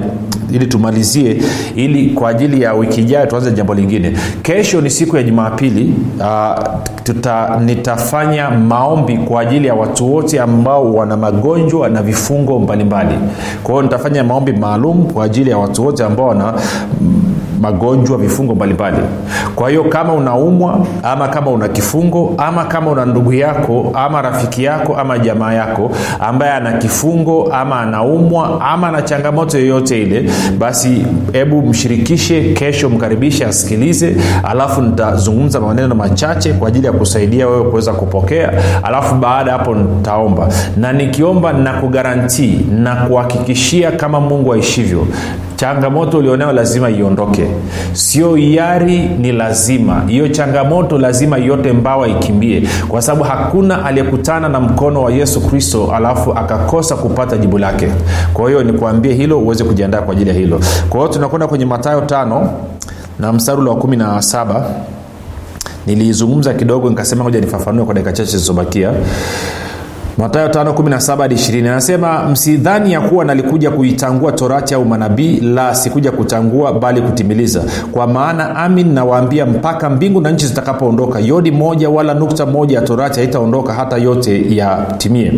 ili 0.53 0.65
tumalizie 0.67 1.41
ili 1.75 2.09
kwa 2.09 2.29
ajili 2.29 2.61
ya 2.61 2.73
wiki 2.73 3.01
ijayo 3.01 3.25
tuanze 3.25 3.51
jambo 3.51 3.73
lingine. 3.73 4.13
Kesho 4.41 4.81
ni 4.81 4.89
siku 4.89 5.17
ya 5.17 5.23
jumapili 5.23 5.93
uh, 6.19 6.63
tuta, 7.03 7.59
nitafanya 7.65 8.49
maombi 8.49 9.17
kwa 9.17 9.41
ajili 9.41 9.67
ya 9.67 9.73
watu 9.73 10.13
wote 10.13 10.39
ambao 10.41 10.93
wana 10.93 11.17
magonjwa 11.17 11.89
na 11.89 12.01
vifungo 12.01 12.59
mbalimbali. 12.59 13.15
Kwa 13.63 13.71
hiyo 13.73 13.81
nitafanya 13.83 14.23
maombi 14.23 14.51
maalum 14.53 15.05
kwa 15.07 15.25
ajili 15.25 15.49
ya 15.49 15.57
watu 15.57 15.85
wote 15.85 16.03
ambao 16.03 16.27
wana 16.27 16.53
magonjwa 17.63 18.17
vifungo 18.17 18.55
mbalimbali. 18.55 18.97
Kwa 19.55 19.69
hiyo 19.69 19.83
kama 19.83 20.13
unaumwa 20.13 20.85
ama 21.03 21.27
kama 21.27 21.51
una 21.51 21.67
kifungo 21.67 22.33
ama 22.37 22.65
kama 22.65 22.91
una 22.91 23.05
ndugu 23.05 23.33
yako 23.33 23.91
ama 23.93 24.21
rafiki 24.21 24.63
yako 24.63 24.95
ama 24.97 25.19
jamaa 25.19 25.53
yako 25.53 25.91
ambaye 26.19 26.51
ana 26.51 26.71
kifungo 26.73 27.49
ama 27.53 27.79
anaumwa 27.79 28.61
ama 28.61 28.87
ana 28.87 29.01
changamoto 29.01 29.59
yoyote 29.59 30.01
ile 30.01 30.29
basi 30.57 31.05
hebu 31.31 31.61
mshirikishe 31.61 32.53
kesho 32.53 32.89
mkaribishe 32.89 33.45
asikilize 33.45 34.15
alafu 34.43 34.81
nitazungumza 34.81 35.59
maneno 35.59 35.95
machache 35.95 36.53
kwa 36.53 36.67
ajili 36.67 36.85
ya 36.85 36.91
kusaidia 36.93 37.47
wewe 37.47 37.63
kuweza 37.63 37.93
kupokea 37.93 38.51
alafu 38.83 39.15
baada 39.15 39.51
hapo 39.51 39.75
nitaomba. 39.75 40.47
Na 40.77 40.93
nikiomba 40.93 41.53
na 41.53 41.73
kugarantii 41.73 42.59
na 42.71 42.95
kuhakikishia 42.95 43.91
kama 43.91 44.19
mungu 44.19 44.53
aishivyo 44.53 45.07
changamoto 45.63 46.17
ulionayo 46.17 46.51
lazima 46.53 46.89
iondoke. 46.89 47.47
Sio 47.93 48.37
yari 48.37 48.99
ni 48.99 49.31
lazima. 49.31 50.03
Hiyo 50.07 50.27
changamoto 50.27 50.97
lazima 50.97 51.37
yote 51.37 51.71
mbawa 51.73 52.07
ikimbie. 52.07 52.67
Kwa 52.87 53.01
sababu 53.01 53.23
hakuna 53.23 53.85
aliyekutana 53.85 54.49
na 54.49 54.59
mkono 54.59 55.01
wa 55.03 55.11
yesu 55.11 55.41
kristo 55.41 55.91
alafu 55.95 56.31
akakosa 56.33 56.95
kupata 56.95 57.37
jibu 57.37 57.57
lake. 57.57 57.87
Kwa 58.33 58.49
hiyo 58.49 58.63
nikuambie 58.63 59.13
hilo 59.13 59.39
uweze 59.39 59.63
kujiandaa 59.63 60.01
kwa 60.01 60.13
ajili 60.13 60.29
ya 60.29 60.35
hilo. 60.35 60.59
Kwa 60.89 60.99
hiyo 60.99 61.13
tunakwenda 61.13 61.47
kwenye 61.47 61.65
matayo 61.65 62.01
tano 62.01 62.49
na 63.19 63.33
msarulo 63.33 63.71
wa 63.71 63.77
kumi 63.77 63.97
na 63.97 64.21
saba. 64.21 64.65
Niliizungumza 65.85 66.53
kidogo 66.53 66.89
nikasema 66.89 67.23
moja 67.23 67.39
nifafanue 67.39 67.85
kwa 67.85 67.93
dakika 67.93 68.13
chache 68.13 68.31
zilizobakia 68.31 68.91
matayo 70.17 70.47
5 70.47 71.59
anasema 71.69 72.29
msidhani 72.29 72.93
ya 72.93 73.01
kuwa 73.01 73.25
nalikuja 73.25 73.71
kuitangua 73.71 74.31
torati 74.31 74.73
au 74.73 74.85
manabii 74.85 75.39
la 75.39 75.75
sikuja 75.75 76.11
kutangua 76.11 76.73
bali 76.79 77.01
kutimiliza. 77.01 77.63
Kwa 77.91 78.07
maana 78.07 78.55
amin 78.55 78.93
nawaambia 78.93 79.45
mpaka 79.45 79.89
mbingu 79.89 80.21
na 80.21 80.31
nchi 80.31 80.45
zitakapoondoka 80.47 81.19
yodi 81.19 81.51
moja 81.51 81.89
wala 81.89 82.13
nukta 82.13 82.45
moja 82.45 82.75
ya 82.75 82.81
torati 82.85 83.19
haitaondoka 83.19 83.73
hata 83.73 83.97
yote 83.97 84.55
yatimie. 84.55 85.33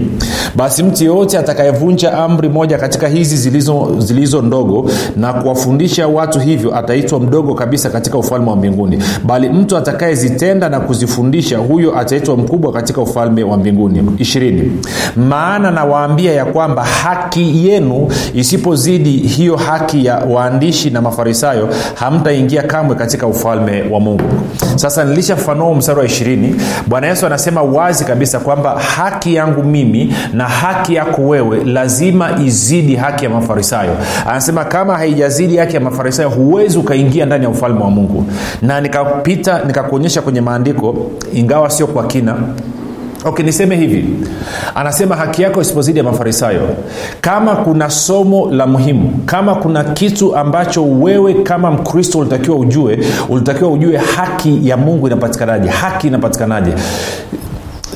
Basi 0.55 0.84
mtu 0.84 1.03
yeyote 1.03 1.38
atakayevunja 1.38 2.13
amri 2.13 2.50
moja 2.50 2.77
katika 2.77 3.08
hizi 3.08 3.38
zilizo, 3.38 3.96
zilizo 3.98 4.41
ndogo 4.41 4.89
na 5.17 5.34
kuwafundisha 5.34 6.08
watu 6.08 6.39
hivyo 6.39 6.75
ataitwa 6.77 7.20
mdogo 7.20 7.53
kabisa 7.53 7.89
katika 7.89 8.17
ufalme 8.17 8.50
wa 8.50 8.55
mbinguni. 8.55 9.03
Bali 9.25 9.50
mtu 9.50 9.77
atakayezitenda 9.77 10.70
na 10.70 10.79
kuzifundisha 10.79 11.58
huyo 11.58 12.00
ataitwa 12.00 12.38
mkubwa 12.38 12.72
katika 12.74 13.01
ufalme 13.01 13.44
wa 13.44 13.58
mbinguni. 13.58 14.03
Ishirini 14.17 14.64
maana 15.15 15.72
nawaambia 15.72 16.31
ya 16.34 16.45
kwamba 16.45 16.84
haki 16.84 17.67
yenu 17.67 18.07
isipozidi 18.34 19.12
hiyo 19.12 19.55
haki 19.55 20.05
ya 20.05 20.17
waandishi 20.17 20.89
na 20.89 21.01
mafarisayo 21.01 21.69
hamtaingia 21.95 22.63
kamwe 22.63 22.95
katika 22.95 23.27
ufalme 23.27 23.84
wa 23.91 24.00
mungu. 24.00 24.24
Sasa 24.75 25.03
nilishafanua 25.03 25.75
mstari 25.75 26.00
wa 26.00 26.05
ishirini. 26.05 26.55
Bwana 26.88 27.07
yesu 27.07 27.25
anasema 27.25 27.62
wazi 27.62 28.05
kabisa 28.05 28.39
kwamba 28.39 28.79
haki 28.79 29.36
yangu 29.36 29.63
mimi 29.63 30.15
na 30.34 30.43
haki 30.43 30.95
yako 30.95 31.22
wewe 31.22 31.63
lazima 31.63 32.29
izidi 32.45 32.95
haki 32.95 33.24
ya 33.25 33.29
mafarisayo. 33.29 33.98
Anasema 34.27 34.65
kama 34.65 34.98
haijazidi 34.98 35.57
haki 35.57 35.75
ya 35.75 35.81
mafarisayo 35.81 36.29
huwezi 36.29 36.77
ukaingia 36.77 37.25
ndani 37.25 37.43
ya 37.43 37.50
ufalme 37.50 37.79
wa 37.79 37.89
mungu. 37.89 38.25
Na 38.62 38.81
nikapita 38.81 39.62
nikakuonyesha 39.67 40.22
kwenye 40.22 40.41
maandiko 40.41 41.12
ingawa 41.34 41.69
sio 41.69 41.88
kwa 41.88 42.03
kina 42.07 42.36
okay 43.25 43.46
niseme 43.46 43.75
hivi. 43.75 44.05
Anasema 44.75 45.15
haki 45.15 45.41
yako 45.41 45.62
isipozidi 45.62 45.98
ya 45.98 46.03
mafarisayo. 46.03 46.62
Kama 47.22 47.55
kuna 47.55 47.89
somo 47.89 48.51
la 48.51 48.67
muhimu 48.67 49.10
kama 49.25 49.55
kuna 49.55 49.84
kitu 49.84 50.36
ambacho 50.36 50.84
wewe 50.86 51.34
kama 51.34 51.72
mkristo 51.72 52.20
ulitakiwa 52.20 52.58
ujue 52.58 53.00
ulitakiwa 53.29 53.70
ujue 53.72 53.98
haki 53.98 54.60
ya 54.70 54.77
mungu 54.77 55.08
inapatikanaje 55.08 55.70
haki 55.70 56.08
inapatikanaje 56.08 56.74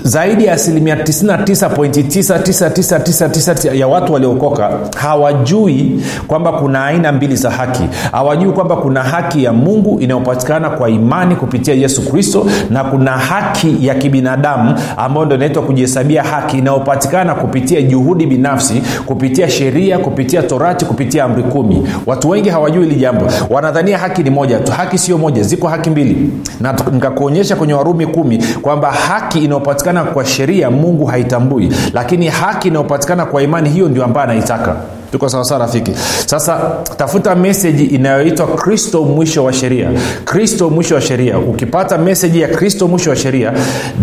zaidi 0.03 0.45
ya 0.45 0.53
asilimia 0.53 0.95
99.99999 0.95 3.75
ya 3.75 3.87
watu 3.87 4.13
waliokoka 4.13 4.71
hawajui 4.97 6.01
kwamba 6.27 6.51
kuna 6.51 6.85
aina 6.85 7.11
mbili 7.11 7.35
za 7.35 7.49
haki. 7.51 7.83
Hawajui 8.11 8.51
kwamba 8.51 8.75
kuna 8.75 9.03
haki 9.03 9.43
ya 9.43 9.53
mungu 9.53 9.99
inayopatikana 9.99 10.69
kwa 10.69 10.89
imani 10.89 11.35
kupitia 11.35 11.73
yesu 11.73 12.09
kristo 12.11 12.45
na 12.69 12.83
kuna 12.83 13.11
haki 13.11 13.77
ya 13.87 13.95
kibinadamu 13.95 14.75
ambayo 14.97 15.25
ndo 15.25 15.35
inaitwa 15.35 15.63
kujihesabia 15.63 16.23
haki 16.23 16.57
inayopatikana 16.57 17.35
kupitia 17.35 17.81
juhudi 17.81 18.25
binafsi 18.25 18.81
kupitia 19.05 19.49
sheria 19.49 19.99
kupitia 19.99 20.43
torati 20.43 20.85
kupitia 20.85 21.23
amri 21.23 21.43
kumi. 21.43 21.87
Watu 22.05 22.29
wengi 22.29 22.49
hawajui 22.49 22.83
hili 22.85 22.95
jambo. 22.95 23.25
Wanadhania 23.49 23.97
haki 23.97 24.23
ni 24.23 24.29
moja 24.29 24.59
tu. 24.59 24.71
Haki 24.71 24.97
sio 24.97 25.17
moja 25.17 25.43
ziko 25.43 25.67
haki 25.67 25.89
mbili. 25.89 26.29
Na 26.59 26.75
nikakuonyesha 26.91 27.55
kwenye 27.55 27.73
warumi 27.73 28.05
kumi 28.07 28.37
kwamba 28.61 28.91
haki 28.91 29.39
inayopatikana 29.39 29.88
kwa 30.13 30.25
sheria 30.25 30.71
mungu 30.71 31.05
haitambui. 31.05 31.69
Lakini 31.93 32.27
haki 32.27 32.67
inayopatikana 32.67 33.25
kwa 33.25 33.43
imani 33.43 33.69
hiyo 33.69 33.89
ndio 33.89 34.03
ambayo 34.03 34.29
anaitaka. 34.29 34.75
Tuko 35.11 35.29
sawasawa 35.29 35.59
rafiki? 35.59 35.91
Sasa 36.25 36.59
tafuta 36.97 37.35
meseji 37.35 37.83
inayoitwa 37.85 38.47
kristo 38.47 39.01
mwisho 39.03 39.43
wa 39.43 39.53
sheria. 39.53 39.89
Kristo 40.25 40.69
mwisho 40.69 40.95
wa 40.95 41.01
sheria. 41.01 41.39
Ukipata 41.39 41.97
meseji 41.97 42.41
ya 42.41 42.47
kristo 42.47 42.87
mwisho 42.87 43.09
wa 43.09 43.15
sheria 43.15 43.53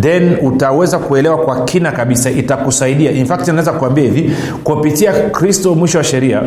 then 0.01 0.37
utaweza 0.43 0.99
kuelewa 0.99 1.39
kwa 1.39 1.65
kina 1.65 1.93
kabisa 1.93 2.31
itakusaidia. 2.31 3.11
In 3.11 3.27
fact 3.27 3.49
naweza 3.49 3.73
kuambia 3.73 4.05
hivi 4.05 4.33
kupitia 4.65 5.13
kristo 5.13 5.75
mwisho 5.75 5.99
wa 5.99 6.05
sheria 6.05 6.43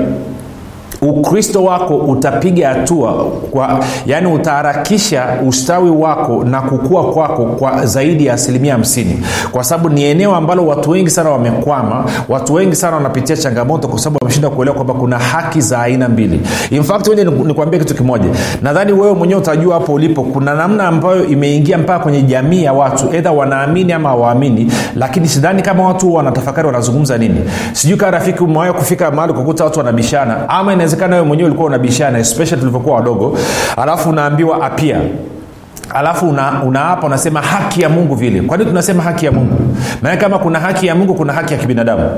ukristo 1.01 1.63
wako 1.63 1.95
utapiga 1.97 2.69
hatua 2.69 3.13
kwa 3.51 3.79
yaani 4.05 4.27
utaharakisha 4.33 5.25
ustawi 5.47 5.89
wako 5.89 6.43
na 6.43 6.61
kukua 6.61 7.03
kwako 7.13 7.45
kwa 7.45 7.85
zaidi 7.85 8.25
ya 8.25 8.33
asilimia 8.33 8.73
hamsini. 8.73 9.23
Kwa 9.51 9.63
sababu 9.63 9.89
ni 9.89 10.03
eneo 10.03 10.35
ambalo 10.35 10.65
watu 10.67 10.89
wengi 10.91 11.09
sana 11.09 11.29
wamekwama 11.29 12.05
watu 12.29 12.53
wengi 12.53 12.75
sana 12.75 12.95
wanapitia 12.97 13.37
changamoto 13.37 13.87
kwa 13.87 13.99
sababu 13.99 14.17
wameshinda 14.21 14.49
kuelewa 14.49 14.75
kwamba 14.75 14.93
kuna 14.93 15.19
haki 15.19 15.61
za 15.61 15.81
aina 15.81 16.09
mbili. 16.09 16.41
Infact 16.71 17.07
wenye 17.07 17.23
nikuambia 17.23 17.79
kitu 17.79 17.95
kimoja. 17.95 18.25
Nadhani 18.61 18.91
wewe 18.93 19.13
mwenyewe 19.13 19.41
utajua 19.41 19.73
hapo 19.73 19.93
ulipo 19.93 20.23
kuna 20.23 20.53
namna 20.55 20.87
ambayo 20.87 21.25
imeingia 21.25 21.77
mpaka 21.77 21.99
kwenye 21.99 22.21
jamii 22.21 22.63
ya 22.63 22.73
watu 22.73 23.13
edha 23.13 23.31
wanaamini 23.31 23.93
ama 23.93 24.09
hawaamini 24.09 24.71
lakini 24.95 25.27
sidhani 25.27 25.61
kama 25.61 25.87
watu 25.87 26.13
wanatafakari 26.13 26.67
wanazungumza 26.67 27.17
nini. 27.17 27.39
Sijui 27.73 27.97
kaa 27.97 28.11
rafiki 28.11 28.43
umewahi 28.43 28.73
kufika 28.73 29.11
mahali 29.11 29.33
kukuta 29.33 29.63
watu 29.63 29.79
wanabishana 29.79 30.49
ama 30.49 30.73
inawezekana 30.89 31.15
wewe 31.15 31.27
mwenyewe 31.27 31.47
ulikuwa 31.49 31.67
unabishana 31.67 32.19
especially 32.19 32.59
tulivyokuwa 32.59 32.95
wadogo. 32.95 33.37
Alafu 33.77 34.09
unaambiwa 34.09 34.65
apia 34.65 34.97
alafu 35.93 36.29
unaapa 36.29 36.63
una 36.65 36.97
unasema 37.03 37.41
haki 37.41 37.81
ya 37.81 37.89
mungu 37.89 38.15
vile. 38.15 38.41
Kwa 38.41 38.57
nini 38.57 38.69
tunasema 38.69 39.03
haki 39.03 39.25
ya 39.25 39.31
mungu? 39.31 39.55
Maana 40.01 40.17
kama 40.17 40.39
kuna 40.39 40.59
haki 40.59 40.87
ya 40.87 40.95
mungu 40.95 41.13
kuna 41.15 41.33
haki 41.33 41.53
ya 41.53 41.59
kibinadamu 41.59 42.09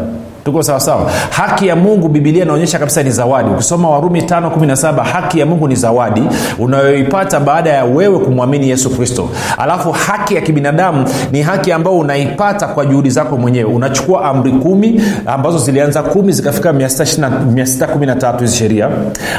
tuko 0.46 0.64
sawasawa 0.64 1.12
haki 1.30 1.68
ya 1.68 1.76
mungu 1.76 2.08
bibilia 2.10 2.44
inaonyesha 2.44 2.80
kabisa 2.80 3.04
ni 3.04 3.12
zawadi. 3.12 3.50
Ukisoma 3.50 3.90
warumi 3.90 4.22
517 4.22 5.04
haki 5.04 5.40
ya 5.40 5.46
mungu 5.46 5.68
ni 5.68 5.76
zawadi 5.76 6.24
unayoipata 6.60 7.40
baada 7.40 7.70
ya 7.70 7.86
wewe 7.86 8.20
kumwamini 8.20 8.70
yesu 8.70 8.90
kristo. 8.90 9.30
Alafu 9.58 9.92
haki 9.92 10.36
ya 10.36 10.42
kibinadamu 10.42 11.06
ni 11.32 11.42
haki 11.42 11.72
ambayo 11.72 11.98
unaipata 11.98 12.68
kwa 12.68 12.86
juhudi 12.86 13.10
zako 13.10 13.38
mwenyewe. 13.38 13.74
Unachukua 13.74 14.26
amri 14.26 14.52
kumi 14.52 15.02
ambazo 15.26 15.58
zilianza 15.58 16.04
kumi 16.04 16.32
zikafika 16.32 16.72
613 16.72 18.40
hizi 18.40 18.58
sheria. 18.58 18.90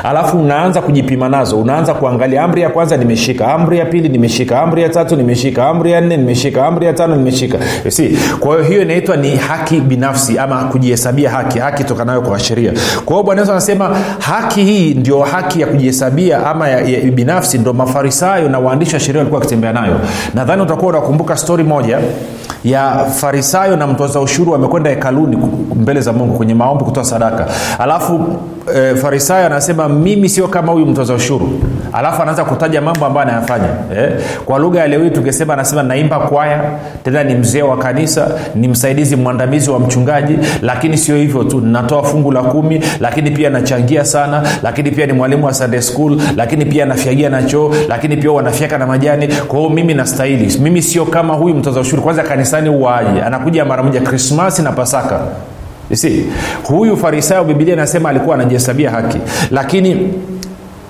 Alafu 0.04 0.38
unaanza 0.40 0.80
kujipima 0.82 1.28
nazo. 1.28 1.58
Unaanza 1.60 1.94
kuangalia 1.94 2.42
amri 2.42 2.62
ya 2.62 2.68
kwanza 2.70 2.96
nimeshika 2.96 3.54
amri 3.54 3.78
ya 3.78 3.84
pili 3.84 4.08
nimeshika 4.08 4.60
amri 4.62 4.82
ya 4.82 4.88
tatu 4.88 5.16
nimeshika 5.16 5.68
amri 5.68 5.92
ya 5.92 6.00
nne 6.00 6.16
nimeshika 6.16 6.66
amri 6.66 6.86
ya 6.86 6.92
tano 6.92 7.16
nimeshika. 7.16 7.58
Kwa 8.40 8.52
hiyo 8.56 8.68
hiyo 8.68 8.82
inaitwa 8.82 9.16
ni 9.16 9.36
haki 9.36 9.80
binafsi 9.80 10.38
ama 10.38 10.60
kujihesabia 10.92 11.30
haki 11.30 11.58
haki 11.58 11.84
tokanayo 11.84 12.22
kwa 12.22 12.38
sheria. 12.38 12.72
Kwa 13.04 13.14
hiyo 13.16 13.22
bwana 13.22 13.42
anasema 13.42 13.96
haki 14.18 14.64
hii 14.64 14.94
ndio 14.94 15.20
haki 15.22 15.60
ya 15.60 15.66
kujihesabia 15.66 16.46
ama 16.46 16.68
ya, 16.68 16.80
ya 16.80 17.00
binafsi 17.10 17.58
ndo 17.58 17.72
mafarisayo 17.72 18.48
na 18.48 18.58
waandishi 18.58 18.94
wa 18.94 19.00
sheria 19.00 19.18
walikuwa 19.18 19.38
wakitembea 19.38 19.72
nayo. 19.72 20.00
Nadhani 20.34 20.62
utakuwa 20.62 20.90
unakumbuka 20.92 21.36
stori 21.36 21.64
moja 21.64 21.98
ya 22.64 23.04
farisayo 23.04 23.76
na 23.76 23.86
mtoza 23.86 24.20
ushuru 24.20 24.52
wamekwenda 24.52 24.90
hekaluni 24.90 25.38
mbele 25.74 26.00
za 26.00 26.12
mungu 26.12 26.34
kwenye 26.34 26.54
maombi 26.54 26.84
kutoa 26.84 27.04
sadaka. 27.04 27.46
Alafu 27.78 28.20
e, 28.76 28.94
farisayo 28.94 29.46
anasema 29.46 29.88
mimi 29.88 30.28
sio 30.28 30.48
kama 30.48 30.72
huyu 30.72 30.86
mtoza 30.86 31.14
ushuru 31.14 31.48
alafu 31.92 32.22
anaanza 32.22 32.44
kutaja 32.44 32.80
mambo 32.80 33.06
ambayo 33.06 33.28
anayafanya. 33.28 33.68
Eh? 33.96 34.10
kwa 34.44 34.58
lugha 34.58 34.80
ya 34.80 34.86
leo 34.86 35.02
hii 35.04 35.10
tukisema 35.10 35.52
anasema 35.54 35.82
naimba 35.82 36.18
kwaya 36.18 36.60
tena 37.04 37.24
ni 37.24 37.34
mzee 37.34 37.62
wa 37.62 37.76
kanisa 37.78 38.28
ni 38.54 38.68
msaidizi 38.68 39.16
mwandamizi 39.16 39.70
wa 39.70 39.80
mchungaji 39.80 40.38
lakini 40.62 40.98
sio 40.98 41.16
hivyo 41.16 41.44
tu 41.44 41.60
natoa 41.60 42.02
fungu 42.02 42.32
la 42.32 42.42
kumi 42.42 42.80
lakini 43.00 43.30
pia 43.30 43.50
nachangia 43.50 44.04
sana 44.04 44.42
lakini 44.62 44.90
pia 44.90 45.06
ni 45.06 45.12
mwalimu 45.12 45.46
wa 45.46 45.54
sunday 45.54 45.80
school 45.80 46.20
lakini 46.36 46.64
pia 46.64 46.84
anafyagia 46.84 47.28
na 47.30 47.42
choo 47.42 47.74
lakini 47.88 48.16
pia 48.16 48.30
wanafyaka 48.32 48.78
na 48.78 48.86
majani. 48.86 49.28
Kwa 49.28 49.58
hiyo 49.58 49.70
mimi 49.70 49.94
nastahili. 49.94 50.58
Mimi 50.58 50.82
sio 50.82 51.04
kama 51.04 51.34
huyu 51.34 51.54
mtoza 51.54 51.80
ushuru. 51.80 52.02
Kwanza 52.02 52.22
kanisani 52.22 52.68
uwaaji 52.68 53.20
anakuja 53.20 53.64
mara 53.64 53.82
moja 53.82 54.00
krismasi 54.00 54.62
na 54.62 54.72
pasaka. 54.72 55.20
Si 55.92 56.26
huyu 56.64 56.96
farisayo 56.96 57.44
bibilia 57.44 57.74
inasema 57.74 58.08
alikuwa 58.08 58.34
anajihesabia 58.34 58.90
haki. 58.90 59.18
Lakini 59.50 60.12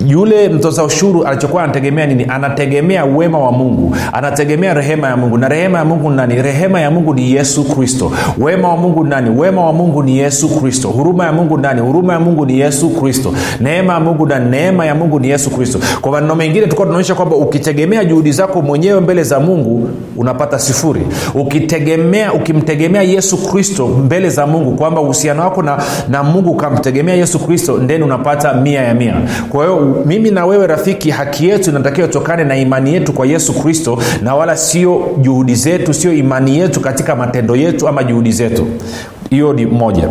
yule 0.07 0.49
mtoza 0.49 0.83
ushuru 0.83 1.23
alichokuwa 1.23 1.63
anategemea 1.63 2.05
nini? 2.05 2.25
Anategemea 2.29 3.05
wema 3.05 3.39
wa 3.39 3.51
mungu. 3.51 3.95
Anategemea 4.13 4.73
rehema 4.73 5.07
ya 5.07 5.17
mungu. 5.17 5.37
Na 5.37 5.49
rehema 5.49 5.77
ya 5.77 5.85
mungu 5.85 6.09
nani? 6.09 6.41
Rehema 6.41 6.81
ya 6.81 6.91
mungu 6.91 7.13
ni 7.13 7.31
yesu 7.31 7.63
kristo. 7.63 8.11
Wema 8.37 8.69
wa 8.69 8.77
mungu 8.77 9.03
nani? 9.03 9.29
Wema 9.39 9.65
wa 9.65 9.73
mungu 9.73 10.03
ni 10.03 10.17
yesu 10.17 10.59
kristo. 10.61 10.87
Huruma 10.89 11.25
ya 11.25 11.31
mungu 11.31 11.57
nani? 11.57 11.81
Huruma 11.81 12.13
ya 12.13 12.19
mungu 12.19 12.45
ni 12.45 12.59
yesu 12.59 12.89
kristo. 12.89 13.33
Neema 13.59 13.93
ya 13.93 13.99
mungu 13.99 14.25
nani 14.27 14.49
neema 14.49 14.85
ya 14.85 14.95
mungu 14.95 15.19
ni 15.19 15.29
yesu 15.29 15.49
kristo. 15.49 15.79
Kwa 16.01 16.11
maneno 16.11 16.35
mengine 16.35 16.67
tukuwa 16.67 16.85
tunaonyesha 16.87 17.15
kwamba 17.15 17.35
ukitegemea 17.35 18.05
juhudi 18.05 18.31
zako 18.31 18.61
mwenyewe 18.61 18.99
mbele 18.99 19.23
za 19.23 19.39
mungu 19.39 19.89
unapata 20.17 20.59
sifuri. 20.59 21.01
Ukitegemea 21.35 22.33
ukimtegemea 22.33 23.01
yesu 23.01 23.37
kristo 23.51 23.87
mbele 23.87 24.29
za 24.29 24.47
mungu 24.47 24.71
kwamba 24.71 25.01
uhusiano 25.01 25.41
wako 25.41 25.63
na, 25.63 25.77
na 26.09 26.23
mungu 26.23 26.51
ukamtegemea 26.51 27.15
yesu 27.15 27.39
kristo 27.39 27.77
ndeni 27.77 28.03
unapata 28.03 28.53
mia 28.53 28.81
ya 28.81 28.93
mia. 28.93 29.15
Kwa 29.49 29.65
hiyo 29.65 29.92
mimi 30.05 30.31
na 30.31 30.45
wewe 30.45 30.67
rafiki 30.67 31.09
haki 31.11 31.49
yetu 31.49 31.69
inatakiwa 31.69 32.07
itokane 32.07 32.43
na 32.43 32.57
imani 32.57 32.93
yetu 32.93 33.13
kwa 33.13 33.25
yesu 33.25 33.53
kristo 33.61 33.97
na 34.21 34.35
wala 34.35 34.57
sio 34.57 35.01
juhudi 35.21 35.55
zetu 35.55 35.93
sio 35.93 36.13
imani 36.13 36.57
yetu 36.59 36.79
katika 36.79 37.15
matendo 37.15 37.55
yetu 37.55 37.87
ama 37.87 38.03
juhudi 38.03 38.31
zetu. 38.31 38.67
Hiyo 39.29 39.53
ni 39.53 39.65
moja. 39.65 40.09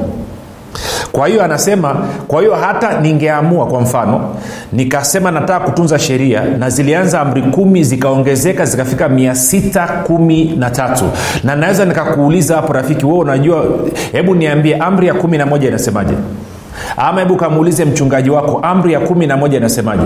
Kwa 1.13 1.29
hiyo 1.29 1.45
anasema 1.45 1.97
kwa 2.29 2.41
hiyo 2.41 2.55
hata 2.55 3.01
ningeamua 3.01 3.67
kwa 3.67 3.81
mfano 3.81 4.35
nikasema 4.73 5.31
nataka 5.31 5.65
kutunza 5.65 5.99
sheria 5.99 6.41
na 6.59 6.71
zilianza 6.71 7.21
amri 7.21 7.43
kumi 7.43 7.85
zikaongezeka 7.85 8.65
zikafika 8.65 9.09
mia 9.09 9.35
sita 9.35 9.87
kumi 9.87 10.45
na 10.59 10.71
tatu. 10.71 11.05
Na 11.45 11.57
naweza 11.57 11.85
nikakuuliza 11.85 12.57
hapo 12.57 12.73
rafiki 12.73 13.07
wewe 13.07 13.19
unajua 13.19 13.65
hebu 14.13 14.35
niambie 14.35 14.77
amri 14.77 15.07
ya 15.07 15.15
kumi 15.15 15.39
na 15.39 15.47
moja 15.47 15.69
inasemaje 15.69 16.15
ama 16.97 17.21
hebu 17.21 17.37
kamuulize 17.37 17.85
mchungaji 17.85 18.31
wako 18.31 18.59
amri 18.63 18.93
ya 18.93 19.01
kumi 19.01 19.27
na 19.27 19.37
moja 19.37 19.59
inasemaje 19.59 20.03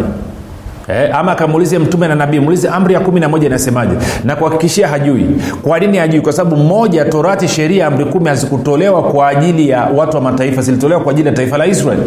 Eh, 0.88 1.10
ama 1.16 1.32
akamuulize 1.32 1.78
mtume 1.78 2.08
na 2.08 2.14
nabii 2.14 2.38
muulize 2.40 2.68
amri 2.68 2.94
ya 2.94 3.00
kumi 3.00 3.20
na 3.20 3.28
moja 3.28 3.46
inasemaje? 3.46 3.92
Na 4.24 4.36
kuhakikishia 4.36 4.88
hajui. 4.88 5.26
Kwa 5.62 5.78
nini 5.78 5.98
hajui? 5.98 6.20
Kwa 6.20 6.32
sababu 6.32 6.56
moja 6.56 7.04
torati 7.04 7.48
sheria 7.48 7.86
amri 7.86 8.04
kumi 8.04 8.28
hazikutolewa 8.28 9.02
kwa 9.02 9.28
ajili 9.28 9.68
ya 9.68 9.88
watu 9.96 10.16
wa 10.16 10.22
mataifa 10.22 10.62
zilitolewa 10.62 11.00
kwa 11.00 11.12
ajili 11.12 11.28
ya 11.28 11.34
taifa 11.34 11.58
la 11.58 11.66
israeli. 11.66 12.02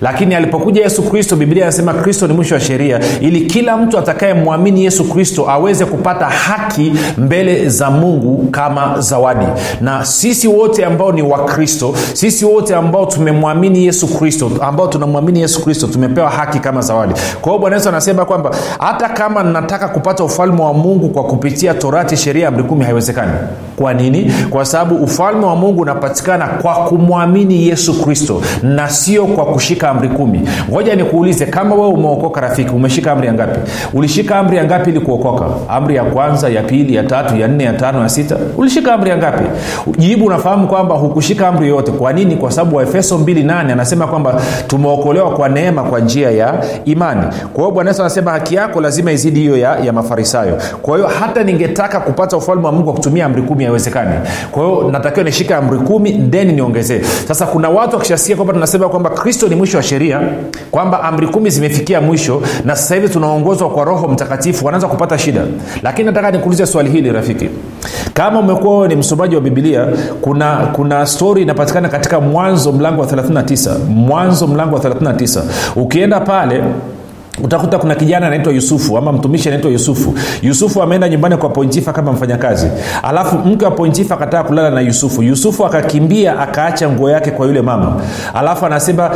Lakini 0.00 0.34
alipokuja 0.34 0.82
yesu 0.82 1.02
kristo 1.02 1.36
biblia 1.36 1.64
anasema 1.64 1.94
kristo 1.94 2.26
ni 2.26 2.32
mwisho 2.34 2.54
wa 2.54 2.60
sheria 2.60 3.00
ili 3.20 3.40
kila 3.40 3.76
mtu 3.76 3.98
atakayemwamini 3.98 4.84
yesu 4.84 5.04
kristo 5.04 5.50
aweze 5.50 5.84
kupata 5.84 6.24
haki 6.26 6.92
mbele 7.18 7.68
za 7.68 7.90
mungu 7.90 8.48
kama 8.50 9.00
zawadi. 9.00 9.46
Na 9.80 10.04
sisi 10.04 10.48
wote 10.48 10.84
ambao 10.84 11.12
ni 11.12 11.22
wakristo 11.22 11.94
sisi 12.12 12.44
wote 12.44 12.74
ambao 12.74 13.06
tumemwamini 13.06 13.86
yesu 13.86 14.18
kristo 14.18 14.50
ambao 14.60 14.86
tunamwamini 14.88 15.40
yesu 15.40 15.64
kristo 15.64 15.86
tumepewa 15.86 16.30
haki 16.30 16.58
kama 16.58 16.80
zawadi. 16.80 17.14
Kwa 17.40 17.52
hiyo 17.52 17.58
bwana 17.60 17.76
yesu 17.76 17.88
anasema 18.10 18.24
kwamba 18.24 18.50
hata 18.78 19.08
kama 19.08 19.42
nataka 19.42 19.88
kupata 19.88 20.24
ufalme 20.24 20.62
wa 20.62 20.72
mungu 20.74 21.08
kwa 21.08 21.24
kupitia 21.24 21.74
torati 21.74 22.16
sheria 22.16 22.48
amri 22.48 22.62
kumi 22.64 22.84
haiwezekani. 22.84 23.32
Kwa 23.76 23.94
nini? 23.94 24.32
Kwa 24.50 24.64
sababu 24.64 24.94
ufalme 24.94 25.46
wa 25.46 25.56
mungu 25.56 25.82
unapatikana 25.82 26.46
kwa 26.46 26.74
kumwamini 26.74 27.68
yesu 27.68 28.02
kristo 28.04 28.42
na 28.62 28.88
sio 28.88 29.26
kwa 29.26 29.44
kushika 29.46 29.90
amri 29.90 30.08
kumi. 30.08 30.48
Ngoja 30.70 30.94
nikuulize 30.96 31.46
kama 31.46 31.74
wewe 31.74 31.88
umeokoka 31.88 32.40
rafiki 32.40 32.70
umeshika 32.70 33.12
amri 33.12 33.26
ya 33.26 33.32
ngapi? 33.34 33.70
Ulishika 33.94 34.36
amri 34.38 34.56
ya 34.56 34.64
ngapi 34.64 34.90
ili 34.90 35.00
kuokoka? 35.00 35.44
Amri 35.68 35.96
ya 35.96 36.04
kwanza 36.04 36.48
ya 36.48 36.62
pili 36.62 36.94
ya 36.94 37.02
tatu 37.02 37.36
ya 37.36 37.48
nne 37.48 37.64
ya 37.64 37.72
tano 37.72 38.02
ya 38.02 38.08
sita? 38.08 38.36
Ulishika 38.56 38.94
amri 38.94 39.10
ya 39.10 39.16
ngapi? 39.16 39.44
Jibu 39.98 40.26
unafahamu 40.26 40.68
kwamba 40.68 40.94
hukushika 40.94 41.48
amri 41.48 41.68
yoyote 41.68 41.92
kwa 41.92 42.12
nini? 42.12 42.36
Kwa 42.36 42.50
sababu 42.50 42.76
waefeso 42.76 43.16
28 43.18 43.72
anasema 43.72 44.06
kwamba 44.06 44.40
tumeokolewa 44.66 45.30
kwa 45.30 45.48
neema 45.48 45.82
kwa 45.82 46.00
njia 46.00 46.30
ya 46.30 46.64
imani. 46.84 47.22
Kwa 47.52 47.62
hiyo 47.64 47.70
bwana 47.70 47.94
yesu 47.96 48.02
anasema 48.02 48.30
haki 48.30 48.54
yako 48.54 48.80
lazima 48.80 49.12
izidi 49.12 49.40
hiyo 49.40 49.56
ya, 49.56 49.78
ya 49.78 49.92
mafarisayo. 49.92 50.58
Kwa 50.82 50.96
hiyo 50.96 51.08
hata 51.20 51.42
ningetaka 51.44 52.00
kupata 52.00 52.36
ufalme 52.36 52.66
wa 52.66 52.72
mungu 52.72 52.84
kwa 52.84 52.92
kutumia 52.94 53.26
amri 53.26 53.42
kumi 53.42 53.64
haiwezekani. 53.64 54.10
Kwa 54.50 54.64
hiyo 54.64 54.88
natakiwa 54.90 55.24
nishike 55.24 55.54
amri 55.54 55.78
kumi 55.78 56.12
then 56.12 56.52
niongezee. 56.54 57.00
Sasa 57.28 57.46
kuna 57.46 57.68
watu 57.68 57.96
wakishasikia 57.96 58.36
kwamba 58.36 58.54
tunasema 58.54 58.88
kwamba 58.88 59.10
kristo 59.10 59.48
ni 59.48 59.54
mwisho 59.54 59.76
wa 59.76 59.82
sheria 59.82 60.20
kwamba 60.70 61.02
amri 61.02 61.26
kumi 61.26 61.50
zimefikia 61.50 62.00
mwisho 62.00 62.42
na 62.64 62.76
sasa 62.76 62.94
hivi 62.94 63.08
tunaongozwa 63.08 63.70
kwa 63.70 63.84
roho 63.84 64.08
mtakatifu 64.08 64.66
wanaanza 64.66 64.88
kupata 64.88 65.18
shida. 65.18 65.40
Lakini 65.82 66.06
nataka 66.06 66.30
nikuulize 66.30 66.66
swali 66.66 66.90
hili 66.90 67.12
rafiki. 67.12 67.48
Kama 68.14 68.40
umekuwa 68.40 68.74
wewe 68.76 68.88
ni 68.88 68.96
msomaji 68.96 69.34
wa 69.34 69.40
bibilia 69.40 69.86
kuna 70.20 70.56
kuna 70.56 71.06
stori 71.06 71.42
inapatikana 71.42 71.88
katika 71.88 72.20
mwanzo 72.20 72.72
mlango 72.72 73.00
wa 73.00 73.06
39 73.06 73.78
mwanzo 73.88 74.46
mlango 74.46 74.74
wa 74.76 74.80
39 74.82 75.42
ukienda 75.76 76.20
pale 76.20 76.62
utakuta 77.44 77.78
kuna 77.78 77.94
kijana 77.94 78.26
anaitwa 78.26 78.52
yusufu 78.52 78.98
ama 78.98 79.12
mtumishi 79.12 79.48
anaitwa 79.48 79.70
yusufu. 79.70 80.14
Yusufu 80.42 80.82
ameenda 80.82 81.08
nyumbani 81.08 81.36
kwa 81.36 81.48
pointifa 81.48 81.92
kama 81.92 82.12
mfanyakazi. 82.12 82.68
Alafu 83.02 83.36
mke 83.38 83.64
wa 83.64 83.70
pointifa 83.70 84.14
akataka 84.14 84.44
kulala 84.44 84.70
na 84.70 84.80
yusufu. 84.80 85.22
Yusufu 85.22 85.66
akakimbia 85.66 86.38
akaacha 86.38 86.88
nguo 86.90 87.10
yake 87.10 87.30
kwa 87.30 87.46
yule 87.46 87.62
mama. 87.62 88.00
Alafu 88.34 88.66
anasema 88.66 89.10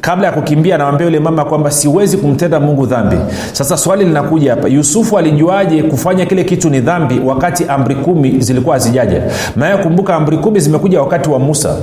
kabla 0.00 0.26
ya 0.26 0.32
kukimbia 0.32 0.74
anawambia 0.74 1.06
yule 1.06 1.20
mama 1.20 1.44
kwamba 1.44 1.70
siwezi 1.70 2.16
kumtenda 2.16 2.60
mungu 2.60 2.86
dhambi. 2.86 3.16
Sasa 3.52 3.76
swali 3.76 4.04
linakuja 4.04 4.50
hapa 4.50 4.68
yusufu 4.68 5.18
alijuaje 5.18 5.82
kufanya 5.82 6.26
kile 6.26 6.44
kitu 6.44 6.70
ni 6.70 6.80
dhambi 6.80 7.20
wakati 7.26 7.64
amri 7.64 7.94
kumi 7.94 8.40
zilikuwa 8.40 8.74
hazijaja? 8.76 9.22
Maana 9.56 9.76
kumbuka 9.78 10.14
amri 10.14 10.36
kumi 10.38 10.60
zimekuja 10.60 11.00
wakati 11.00 11.30
wa 11.30 11.38
musa 11.38 11.76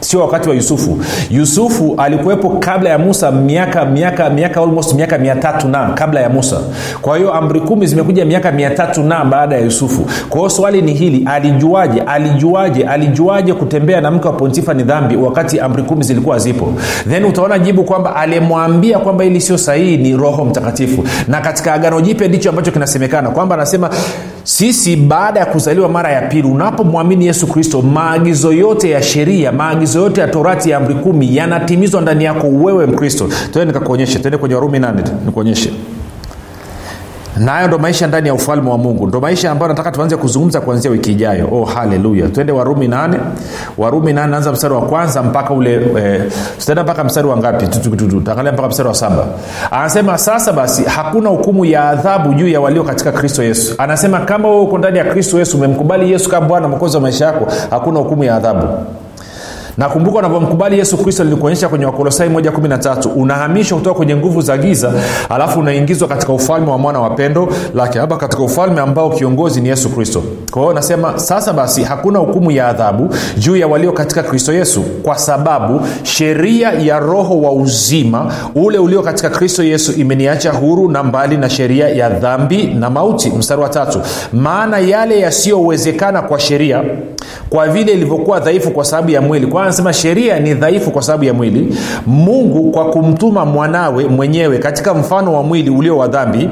sio 0.00 0.20
wakati 0.20 0.48
wa 0.48 0.54
yusufu. 0.54 0.98
Yusufu 1.30 1.94
alikuwepo 1.98 2.50
kabla 2.50 2.90
ya 2.90 2.98
musa 2.98 3.30
miaka 3.32 3.84
miaka 3.84 4.30
miaka 4.30 4.60
almost 4.60 4.94
miaka 4.94 5.18
mia 5.18 5.36
tatu 5.36 5.68
na 5.68 5.86
kabla 5.88 6.20
ya 6.20 6.28
musa. 6.28 6.60
Kwa 7.02 7.16
hiyo 7.16 7.32
amri 7.34 7.60
kumi 7.60 7.86
zimekuja 7.86 8.24
miaka 8.24 8.52
mia 8.52 8.70
tatu 8.70 9.02
na 9.02 9.24
baada 9.24 9.54
ya 9.56 9.60
yusufu. 9.64 10.06
Kwa 10.28 10.38
hiyo 10.38 10.50
swali 10.50 10.82
ni 10.82 10.94
hili 10.94 11.24
alijuaje 11.26 12.00
alijuaje 12.00 12.84
alijuaje 12.84 13.52
kutembea 13.54 14.00
na 14.00 14.10
mke 14.10 14.28
wa 14.28 14.32
pontifa 14.34 14.74
ni 14.74 14.82
dhambi 14.82 15.16
wakati 15.16 15.60
amri 15.60 15.82
kumi 15.82 16.04
zilikuwa 16.04 16.38
zipo? 16.38 16.72
Then 17.10 17.24
utaona 17.24 17.58
jibu 17.58 17.84
kwamba 17.84 18.16
alimwambia 18.16 18.98
kwamba 18.98 19.24
hili 19.24 19.40
sio 19.40 19.58
sahihi 19.58 19.96
ni 19.96 20.16
roho 20.16 20.44
mtakatifu. 20.44 21.04
Na 21.28 21.40
katika 21.40 21.72
agano 21.74 22.00
jipya 22.00 22.28
ndicho 22.28 22.48
ambacho 22.50 22.70
kinasemekana 22.70 23.30
kwamba 23.30 23.54
anasema 23.54 23.90
sisi 24.44 24.96
baada 24.96 25.40
ya 25.40 25.46
kuzaliwa 25.46 25.88
mara 25.88 26.12
ya 26.12 26.22
pili 26.22 26.48
unapomwamini 26.48 27.26
yesu 27.26 27.46
kristo 27.46 27.82
maagizo 27.82 28.52
yote 28.52 28.90
ya 28.90 29.02
sheria 29.02 29.52
maagizo 29.52 29.85
yote 29.94 30.20
ya 30.20 30.28
torati 30.28 30.70
ya 30.70 30.76
amri 30.76 30.94
kumi 30.94 31.36
yanatimizwa 31.36 32.00
ndani 32.00 32.24
yako 32.24 32.46
wewe 32.48 32.86
mkristo. 32.86 33.28
Tende 33.52 33.64
nikakuonyeshe 33.64 34.18
tende 34.18 34.38
kwenye 34.38 34.54
warumi 34.54 34.78
nane 34.78 35.02
nikuonyeshe. 35.26 35.72
Nayo 37.36 37.68
ndo 37.68 37.78
maisha 37.78 38.06
ndani 38.06 38.28
ya 38.28 38.34
ufalme 38.34 38.70
wa 38.70 38.78
mungu. 38.78 39.06
Ndo 39.06 39.20
maisha 39.20 39.50
ambayo 39.50 39.68
nataka 39.68 39.90
tuanze 39.92 40.16
kuzungumza 40.16 40.60
kuanzia 40.60 40.90
wiki 40.90 41.12
ijayo. 41.12 41.48
Oh 41.52 41.64
haleluya. 41.64 42.28
Twende 42.28 42.52
warumi 42.52 42.88
nane. 42.88 43.18
Warumi 43.78 44.12
nane 44.12 44.30
naanza 44.30 44.52
mstari 44.52 44.74
wa 44.74 44.80
kwanza 44.82 45.22
mpaka 45.22 45.54
ule 45.54 45.74
eh, 45.74 46.22
tutaenda 46.58 46.82
mpaka 46.82 47.04
mstari 47.04 47.28
wa 47.28 47.36
ngapi? 47.36 47.66
Tutaangalia 47.66 48.52
mpaka 48.52 48.68
mstari 48.68 48.88
wa 48.88 48.94
saba. 48.94 49.24
Anasema 49.70 50.18
sasa 50.18 50.52
basi 50.52 50.84
hakuna 50.84 51.28
hukumu 51.30 51.64
ya 51.64 51.88
adhabu 51.88 52.34
juu 52.34 52.48
ya 52.48 52.60
walio 52.60 52.84
katika 52.84 53.12
kristo 53.12 53.42
yesu. 53.42 53.74
Anasema 53.78 54.20
kama 54.20 54.48
wewe 54.48 54.60
uko 54.60 54.78
ndani 54.78 54.98
ya 54.98 55.04
kristo 55.04 55.38
yesu 55.38 55.56
umemkubali 55.56 56.12
yesu 56.12 56.30
kama 56.30 56.46
bwana 56.46 56.68
mwokozi 56.68 56.96
wa 56.96 57.02
maisha 57.02 57.24
yako 57.24 57.46
hakuna 57.70 57.98
hukumu 57.98 58.24
ya 58.24 58.36
adhabu 58.36 58.66
nakumbuka 59.76 60.18
unavyomkubali 60.18 60.78
yesu 60.78 60.96
kristo 60.96 61.24
lilikuonyesha 61.24 61.68
kwenye 61.68 61.84
wakolosai 61.84 62.28
113 62.28 63.08
unahamishwa 63.16 63.78
kutoka 63.78 63.96
kwenye 63.96 64.16
nguvu 64.16 64.40
za 64.40 64.58
giza 64.58 64.92
alafu 65.30 65.60
unaingizwa 65.60 66.08
katika 66.08 66.32
ufalme 66.32 66.70
wa 66.70 66.78
mwana 66.78 67.00
wa 67.00 67.10
pendo 67.10 67.48
lake 67.74 67.98
hapa 67.98 68.16
katika 68.16 68.42
ufalme 68.42 68.80
ambao 68.80 69.10
kiongozi 69.10 69.60
ni 69.60 69.68
yesu 69.68 69.88
kristo. 69.88 70.22
Kwa 70.50 70.62
hiyo 70.62 70.74
nasema 70.74 71.18
sasa 71.18 71.52
basi 71.52 71.82
hakuna 71.82 72.18
hukumu 72.18 72.50
ya 72.50 72.68
adhabu 72.68 73.14
juu 73.38 73.56
ya 73.56 73.66
walio 73.66 73.92
katika 73.92 74.22
kristo 74.22 74.52
yesu 74.52 74.82
kwa 75.02 75.18
sababu 75.18 75.80
sheria 76.02 76.72
ya 76.72 76.98
roho 76.98 77.40
wa 77.40 77.52
uzima 77.52 78.32
ule 78.54 78.78
ulio 78.78 79.02
katika 79.02 79.30
kristo 79.30 79.62
yesu 79.62 79.92
imeniacha 79.92 80.52
huru 80.52 80.88
na 80.90 81.02
mbali 81.02 81.36
na 81.36 81.50
sheria 81.50 81.88
ya 81.88 82.08
dhambi 82.10 82.64
na 82.66 82.90
mauti. 82.90 83.30
Mstari 83.30 83.62
wa 83.62 83.68
tatu. 83.68 84.00
Maana 84.32 84.78
yale 84.78 85.20
yasiyowezekana 85.20 86.22
kwa 86.22 86.40
sheria 86.40 86.84
kwa 87.50 87.68
vile 87.68 87.92
ilivyokuwa 87.92 88.40
dhaifu 88.40 88.70
kwa 88.70 88.84
sababu 88.84 89.10
ya 89.10 89.20
mwili 89.20 89.46
kwa 89.46 89.65
anasema 89.66 89.92
sheria 89.92 90.40
ni 90.40 90.54
dhaifu 90.54 90.90
kwa 90.90 91.02
sababu 91.02 91.24
ya 91.24 91.34
mwili. 91.34 91.76
Mungu 92.06 92.70
kwa 92.70 92.90
kumtuma 92.90 93.44
mwanawe 93.46 94.04
mwenyewe 94.04 94.58
katika 94.58 94.94
mfano 94.94 95.34
wa 95.34 95.42
mwili 95.42 95.70
ulio 95.70 95.98
wa 95.98 96.08
dhambi 96.08 96.48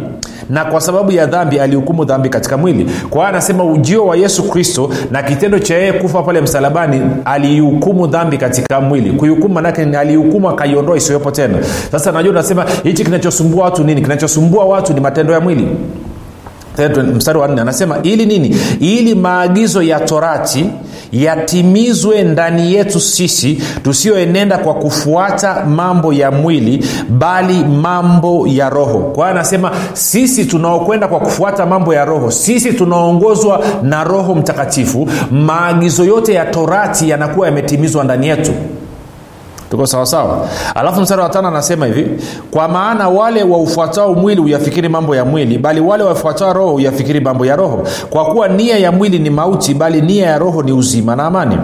na 0.50 0.64
kwa 0.64 0.81
sababu 0.81 1.12
ya 1.12 1.27
dhambi 1.27 1.61
alihukumu 1.61 2.05
dhambi 2.05 2.29
katika 2.29 2.57
mwili. 2.57 2.85
Kwa 3.11 3.18
hiyo 3.18 3.29
anasema 3.29 3.64
ujio 3.64 4.07
wa 4.07 4.16
yesu 4.16 4.42
kristo 4.50 4.90
na 5.11 5.22
kitendo 5.22 5.59
cha 5.59 5.74
yeye 5.74 5.92
kufa 5.92 6.22
pale 6.22 6.40
msalabani 6.40 7.00
aliihukumu 7.24 8.07
dhambi 8.07 8.38
katika 8.38 8.81
mwili. 8.81 9.11
Kuihukumu 9.12 9.55
manake 9.55 9.83
alihukumu 9.83 10.48
akaiondoa 10.48 10.96
isiwepo 10.96 11.31
tena. 11.31 11.59
Sasa 11.92 12.12
najua 12.12 12.31
unasema 12.33 12.64
hichi 12.83 13.05
kinachosumbua 13.05 13.64
watu 13.64 13.85
nini? 13.85 14.03
Kinachosumbua 14.03 14.64
watu 14.64 14.92
ni 14.94 15.00
matendo 15.00 15.33
ya 15.33 15.40
mwili. 15.40 15.68
Mstari 17.16 17.38
wa 17.38 17.48
nne 17.48 17.61
anasema 17.61 17.98
ili 18.03 18.27
nini? 18.27 18.57
Ili 18.81 19.14
maagizo 19.14 19.83
ya 19.83 20.00
torati 20.00 20.66
yatimizwe 21.14 22.22
ndani 22.22 22.74
yetu 22.74 23.00
sisi 23.00 23.62
tusiyoenenda 23.83 24.59
kwa 24.59 24.74
kufuata 24.74 25.64
mambo 25.64 26.12
ya 26.12 26.31
mwili 26.31 26.87
bali 27.09 27.64
mambo 27.64 28.46
ya 28.46 28.70
roho. 28.70 28.98
Kwa 28.98 29.27
hiyo 29.27 29.38
anasema 29.38 29.70
sisi 29.92 30.44
tunaokwenda 30.44 31.09
kwa 31.09 31.20
kufuata 31.20 31.66
mambo 31.66 31.94
ya 31.94 32.05
roho 32.05 32.31
sisi 32.31 32.72
tunaongozwa 32.72 33.64
na 33.83 34.05
roho 34.05 34.35
mtakatifu 34.35 35.09
maagizo 35.31 36.05
yote 36.05 36.35
ya 36.35 36.44
torati 36.44 37.09
yanakuwa 37.11 37.46
yametimizwa 37.46 38.05
ndani 38.05 38.29
yetu 38.29 38.53
tuko 39.74 39.87
sawasawa 39.87 40.48
alafu 40.74 41.00
mstari 41.00 41.22
wa 41.22 41.28
tano 41.28 41.48
anasema 41.48 41.87
hivi 41.87 42.10
kwa 42.50 42.68
maana 42.68 43.08
wale 43.08 43.42
waufuatao 43.42 44.14
mwili 44.14 44.40
huyafikiri 44.40 44.88
mambo 44.88 45.16
ya 45.16 45.24
mwili 45.24 45.58
bali 45.58 45.80
wale 45.80 46.04
wafuatao 46.04 46.52
roho 46.52 46.70
huyafikiri 46.72 47.20
mambo 47.20 47.46
ya 47.46 47.56
roho. 47.56 47.82
Kwa 48.10 48.24
kuwa 48.24 48.48
nia 48.48 48.78
ya 48.78 48.92
mwili 48.92 49.18
ni 49.18 49.30
mauti 49.30 49.74
bali 49.74 50.00
nia 50.00 50.26
ya 50.26 50.38
roho 50.38 50.62
ni 50.62 50.72
uzima 50.72 51.16
na 51.16 51.24
amani. 51.26 51.58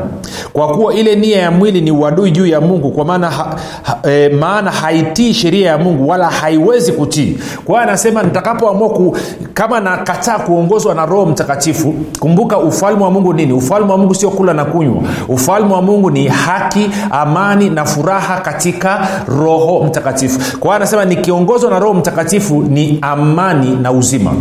Kwa 0.53 0.69
kuwa 0.69 0.95
ile 0.95 1.17
nia 1.17 1.39
ya 1.39 1.51
mwili 1.51 1.81
ni 1.81 1.91
uadui 1.91 2.31
juu 2.31 2.47
ya 2.47 2.61
mungu 2.61 2.91
kwa 2.91 3.05
maana 3.05 3.31
ha, 3.31 3.57
ha, 3.83 3.99
e, 4.11 4.29
maana 4.29 4.71
haitii 4.71 5.35
sheria 5.35 5.71
ya 5.71 5.79
mungu 5.79 6.09
wala 6.09 6.27
haiwezi 6.31 6.93
kutii. 6.93 7.39
Kwa 7.65 7.75
hiyo 7.75 7.89
anasema 7.89 8.23
nitakapoamua 8.23 8.89
ku, 8.91 9.17
kama 9.55 9.81
nakataa 9.81 10.39
kuongozwa 10.39 10.95
na 10.95 11.07
roho 11.07 11.27
mtakatifu 11.27 11.95
kumbuka 12.21 12.59
ufalme 12.59 13.05
wa 13.05 13.11
mungu 13.11 13.33
nini? 13.35 13.53
Ufalme 13.53 13.93
wa 13.93 13.99
mungu 13.99 14.15
sio 14.15 14.31
kula 14.31 14.53
na 14.55 14.65
kunywa. 14.65 15.03
Ufalme 15.29 15.75
wa 15.75 15.83
mungu 15.83 16.11
ni 16.11 16.29
haki 16.29 16.91
amani 17.11 17.71
na 17.71 17.85
furaha 18.01 18.41
katika 18.41 19.09
roho 19.29 19.85
mtakatifu. 19.85 20.59
Kwa 20.59 20.77
anasema 20.77 21.05
nikiongozwa 21.05 21.71
na 21.71 21.79
roho 21.79 21.95
mtakatifu 21.95 22.63
ni 22.63 22.99
amani 23.03 23.77
na 23.83 23.93
uzima. 23.93 24.33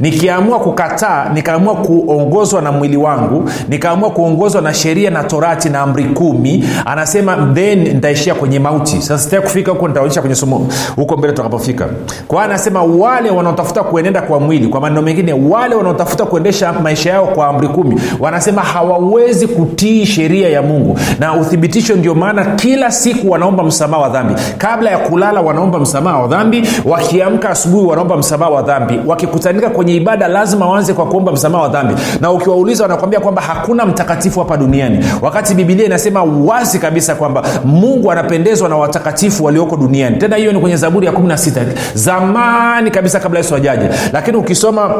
Nikiamua 0.00 0.58
kukataa 0.60 1.28
nikaamua 1.34 1.74
kuongozwa 1.74 2.62
na 2.62 2.72
mwili 2.72 2.96
wangu 2.96 3.50
nikaamua 3.68 4.10
kuongozwa 4.10 4.62
na 4.62 4.74
sheria 4.74 5.10
na 5.10 5.24
torati 5.24 5.68
na 5.68 5.80
amri 5.80 6.04
kumi 6.04 6.64
anasema 6.86 7.50
then 7.54 7.78
nitaishia 7.82 8.34
kwenye 8.34 8.58
mauti. 8.58 8.96
Sasa 9.02 9.18
sitaki 9.18 9.42
kufika 9.42 9.72
huko 9.72 9.88
nitaonyesha 9.88 10.20
kwenye 10.20 10.34
somo 10.36 10.66
huko 10.96 11.16
mbele 11.16 11.32
tutakapofika. 11.32 11.88
Kwa 12.28 12.42
anasema 12.44 12.82
wale 12.82 13.30
wanaotafuta 13.30 13.82
kuenenda 13.82 14.22
kwa 14.22 14.40
mwili 14.40 14.68
kwa 14.68 14.80
maneno 14.80 15.02
mengine 15.02 15.32
wale 15.32 15.74
wanaotafuta 15.74 16.24
kuendesha 16.26 16.72
maisha 16.72 17.10
yao 17.10 17.26
kwa 17.26 17.46
amri 17.46 17.68
kumi 17.68 18.00
wanasema 18.20 18.62
hawawezi 18.62 19.46
kutii 19.46 20.06
sheria 20.06 20.48
ya 20.48 20.62
mungu. 20.62 20.98
Na 21.18 21.34
uthibitisho 21.34 21.96
ndio 21.96 22.14
maana 22.14 22.44
kila 22.44 22.90
siku 23.02 23.30
wanaomba 23.30 23.62
msamaha 23.64 24.02
wa 24.02 24.08
dhambi. 24.08 24.34
Kabla 24.58 24.90
ya 24.90 24.98
kulala 24.98 25.40
wanaomba 25.40 25.78
msamaha 25.78 26.18
wa 26.18 26.28
dhambi. 26.28 26.68
Wakiamka 26.84 27.50
asubuhi 27.50 27.86
wanaomba 27.86 28.16
msamaha 28.16 28.50
wa 28.50 28.62
dhambi. 28.62 29.00
Wakikutanika 29.06 29.70
kwenye 29.70 29.94
ibada 29.96 30.28
lazima 30.28 30.68
waanze 30.68 30.92
kwa 30.94 31.06
kuomba 31.06 31.32
msamaha 31.32 31.62
wa 31.64 31.68
dhambi. 31.68 31.94
Na 32.20 32.30
ukiwauliza 32.30 32.84
wanakwambia 32.84 33.20
kwamba 33.20 33.42
hakuna 33.42 33.86
mtakatifu 33.86 34.38
hapa 34.40 34.56
duniani. 34.56 35.04
Wakati 35.22 35.54
bibilia 35.54 35.86
inasema 35.86 36.22
wazi 36.22 36.78
kabisa 36.78 37.14
kwamba 37.14 37.42
mungu 37.64 38.12
anapendezwa 38.12 38.68
na 38.68 38.76
watakatifu 38.76 39.44
walioko 39.44 39.76
duniani. 39.76 40.16
Tena 40.16 40.36
hiyo 40.36 40.52
ni 40.52 40.60
kwenye 40.60 40.76
zaburi 40.76 41.06
ya 41.06 41.12
16 41.12 41.64
zamani 41.94 42.90
kabisa 42.90 43.20
kabla 43.20 43.38
yesu 43.38 43.54
ajaje 43.54 43.88
lakini 44.12 44.36
ukisoma 44.36 44.90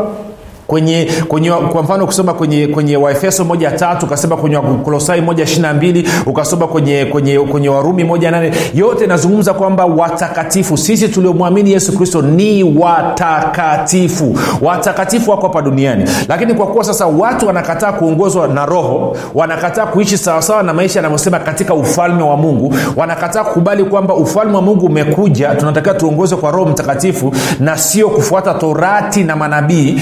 kwenye, 0.73 1.09
kwenye 1.29 1.51
kwa 1.51 1.83
mfano 1.83 2.05
ukisoma 2.05 2.35
kwenye 2.35 2.67
kwenye 2.67 2.97
waefeso 2.97 3.45
moja 3.45 3.71
tatu 3.71 4.07
ukasema 4.07 4.37
kwenye 4.37 4.57
wakolosai 4.57 5.21
moja 5.21 5.45
ishiri 5.45 5.69
mbili 5.77 6.09
ukasoma 6.27 6.67
kwenye, 6.67 7.05
kwenye, 7.05 7.39
kwenye 7.39 7.69
warumi 7.69 8.05
moja 8.05 8.31
nane 8.31 8.53
yote 8.75 9.05
inazungumza 9.05 9.55
kwamba 9.55 9.85
watakatifu 9.85 10.77
sisi 10.77 11.09
tuliomwamini 11.09 11.73
yesu 11.73 11.97
kristo 11.97 12.23
ni 12.23 12.63
watakatifu. 12.63 14.39
Watakatifu 14.63 15.31
wako 15.31 15.43
hapa 15.47 15.63
duniani. 15.63 16.05
Lakini 16.29 16.55
kwa 16.55 16.67
kuwa 16.67 16.85
sasa 16.85 17.07
watu 17.07 17.47
wanakataa 17.47 17.93
kuongozwa 17.93 18.49
na 18.49 18.67
roho 18.67 19.17
wanakataa 19.35 19.87
kuishi 19.87 20.19
sawasawa 20.19 20.63
na 20.63 20.75
maisha 20.75 20.99
yanavyosema 20.99 21.39
katika 21.39 21.75
ufalme 21.75 22.23
wa 22.23 22.37
mungu 22.37 22.75
wanakataa 22.97 23.45
kukubali 23.45 23.85
kwamba 23.85 24.15
ufalme 24.15 24.57
wa 24.57 24.63
mungu 24.63 24.87
umekuja 24.87 25.55
tunatakiwa 25.55 25.95
tuongozwe 25.95 26.39
kwa 26.39 26.51
roho 26.51 26.65
mtakatifu 26.71 27.35
na 27.61 27.77
sio 27.79 28.09
kufuata 28.09 28.55
torati 28.55 29.25
na 29.25 29.37
manabii 29.37 30.01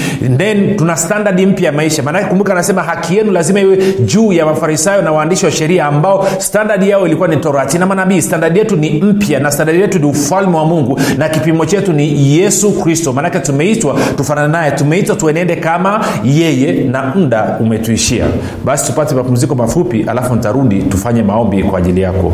tuna 0.77 0.97
standadi 0.97 1.45
mpya 1.45 1.65
ya 1.65 1.71
maisha. 1.71 2.03
Maanake 2.03 2.25
kumbuka 2.25 2.53
anasema 2.53 2.83
haki 2.83 3.17
yenu 3.17 3.31
lazima 3.31 3.59
iwe 3.59 3.77
juu 4.05 4.33
ya 4.33 4.45
mafarisayo 4.45 5.01
na 5.01 5.11
waandishi 5.11 5.45
wa 5.45 5.51
sheria 5.51 5.85
ambao 5.85 6.27
standadi 6.37 6.89
yao 6.89 7.05
ilikuwa 7.07 7.27
ni 7.27 7.37
torati. 7.37 7.77
Na 7.77 7.85
manabii 7.85 8.21
standadi 8.21 8.59
yetu 8.59 8.75
ni 8.75 8.89
mpya 9.01 9.39
na 9.39 9.51
standadi 9.51 9.81
yetu 9.81 9.99
ni 9.99 10.05
ufalme 10.05 10.57
wa 10.57 10.65
mungu 10.65 10.99
na 11.17 11.29
kipimo 11.29 11.65
chetu 11.65 11.93
ni 11.93 12.37
yesu 12.37 12.71
kristo. 12.71 13.13
Maanake 13.13 13.39
tumeitwa 13.39 13.95
tufanana 14.17 14.47
naye 14.47 14.71
tumeitwa 14.71 15.15
tuenende 15.15 15.55
kama 15.55 16.05
yeye 16.23 16.83
na 16.83 17.03
muda 17.15 17.57
umetuishia. 17.59 18.25
Basi 18.65 18.85
tupate 18.85 19.15
mapumziko 19.15 19.55
mafupi 19.55 20.03
alafu 20.07 20.35
nitarudi 20.35 20.83
tufanye 20.83 21.23
maombi 21.23 21.63
kwa 21.63 21.79
ajili 21.79 22.01
yako 22.01 22.33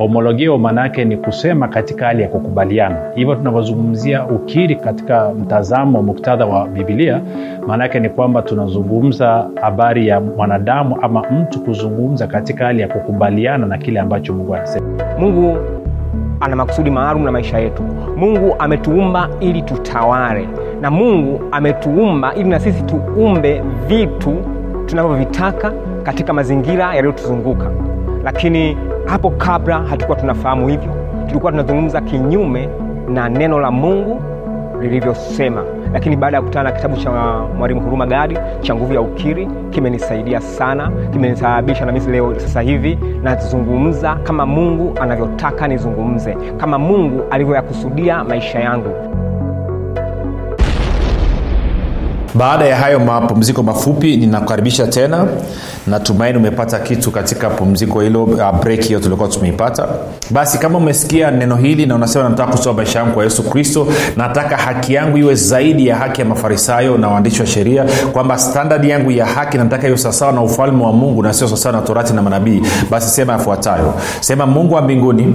homologio 0.00 0.58
maana 0.58 0.88
ni 0.88 1.16
kusema 1.16 1.68
katika 1.68 2.06
hali 2.06 2.22
ya 2.22 2.28
kukubaliana. 2.28 2.96
Hivyo 3.14 3.34
tunavyozungumzia 3.34 4.26
ukiri 4.26 4.76
katika 4.76 5.30
mtazamo 5.34 5.98
wa 5.98 6.04
muktadha 6.04 6.46
wa 6.46 6.66
bibilia 6.68 7.20
maana 7.66 7.88
ni 7.88 8.08
kwamba 8.08 8.42
tunazungumza 8.42 9.50
habari 9.60 10.08
ya 10.08 10.20
mwanadamu 10.20 10.96
ama 11.02 11.22
mtu 11.30 11.60
kuzungumza 11.60 12.26
katika 12.26 12.64
hali 12.66 12.80
ya 12.82 12.88
kukubaliana 12.88 13.66
na 13.66 13.78
kile 13.78 14.00
ambacho 14.00 14.34
mungu 14.34 14.54
anasema. 14.54 14.86
Mungu 15.18 15.56
ana 16.40 16.56
makusudi 16.56 16.90
maalum 16.90 17.24
na 17.24 17.32
maisha 17.32 17.58
yetu. 17.58 17.82
Mungu 18.16 18.54
ametuumba 18.58 19.28
ili 19.40 19.62
tutawale. 19.62 20.48
Na 20.80 20.90
mungu 20.90 21.40
ametuumba 21.52 22.34
ili 22.34 22.48
na 22.48 22.60
sisi 22.60 22.82
tuumbe 22.82 23.62
vitu 23.88 24.36
tunavyovitaka 24.86 25.72
katika 26.02 26.32
mazingira 26.32 26.94
yaliyotuzunguka. 26.94 27.70
Lakini 28.24 28.76
hapo 29.10 29.30
kabla 29.30 29.78
hatukuwa 29.78 30.18
tunafahamu 30.18 30.68
hivyo 30.68 30.92
tulikuwa 31.26 31.52
tunazungumza 31.52 32.00
kinyume 32.00 32.68
na 33.08 33.28
neno 33.28 33.60
la 33.60 33.70
mungu 33.70 34.22
lilivyosema. 34.80 35.64
Lakini 35.92 36.16
baada 36.16 36.36
ya 36.36 36.40
kukutana 36.40 36.70
na 36.70 36.76
kitabu 36.76 36.96
cha 36.96 37.10
mwalimu 37.58 37.80
huruma 37.80 38.06
gadi 38.06 38.38
cha 38.60 38.74
nguvu 38.74 38.94
ya 38.94 39.00
ukiri 39.00 39.48
kimenisaidia 39.70 40.40
sana 40.40 40.90
kimenisababisha 41.12 41.86
na 41.86 41.92
mimi 41.92 42.12
leo 42.12 42.34
sasa 42.38 42.60
hivi 42.60 42.98
nazungumza 43.22 44.14
kama 44.14 44.46
mungu 44.46 44.94
anavyotaka 45.00 45.68
nizungumze 45.68 46.36
kama 46.56 46.78
mungu 46.78 47.22
alivyoyakusudia 47.30 48.24
maisha 48.24 48.60
yangu 48.60 48.90
baada 52.34 52.64
ya 52.64 52.76
hayo 52.76 53.00
mapumziko 53.00 53.62
mafupi 53.62 54.16
ninakukaribisha 54.16 54.86
tena. 54.86 55.26
Natumaini 55.86 56.38
umepata 56.38 56.78
kitu 56.78 57.10
katika 57.10 57.50
pumziko 57.50 58.00
hilo 58.00 58.24
uh, 58.24 58.60
break 58.62 58.80
hiyo 58.82 59.00
tulikuwa 59.00 59.28
tumeipata. 59.28 59.88
Basi 60.30 60.58
kama 60.58 60.78
umesikia 60.78 61.30
neno 61.30 61.56
hili 61.56 61.86
na 61.86 61.94
unasema 61.94 62.28
nataka 62.28 62.52
kutoa 62.52 62.72
maisha 62.74 62.98
yangu 62.98 63.12
kwa 63.14 63.24
yesu 63.24 63.42
kristo 63.42 63.86
nataka 64.16 64.56
haki 64.56 64.94
yangu 64.94 65.18
iwe 65.18 65.34
zaidi 65.34 65.86
ya 65.86 65.96
haki 65.96 66.20
ya 66.20 66.26
mafarisayo 66.26 66.98
na 66.98 67.08
waandishi 67.08 67.40
wa 67.40 67.46
sheria 67.46 67.84
kwamba 68.12 68.38
standard 68.38 68.84
yangu 68.84 69.10
ya 69.10 69.26
haki 69.26 69.58
nataka 69.58 69.88
iwe 69.88 69.98
sawasawa 69.98 70.32
na 70.32 70.42
ufalme 70.42 70.84
wa 70.84 70.92
mungu 70.92 71.22
na 71.22 71.32
sio 71.32 71.46
sawasawa 71.48 71.76
na 71.76 71.82
torati 71.82 72.12
na 72.12 72.22
manabii. 72.22 72.62
Basi 72.90 73.08
sema 73.10 73.32
yafuatayo. 73.32 73.94
Sema 74.20 74.46
mungu 74.46 74.74
wa 74.74 74.82
mbinguni 74.82 75.34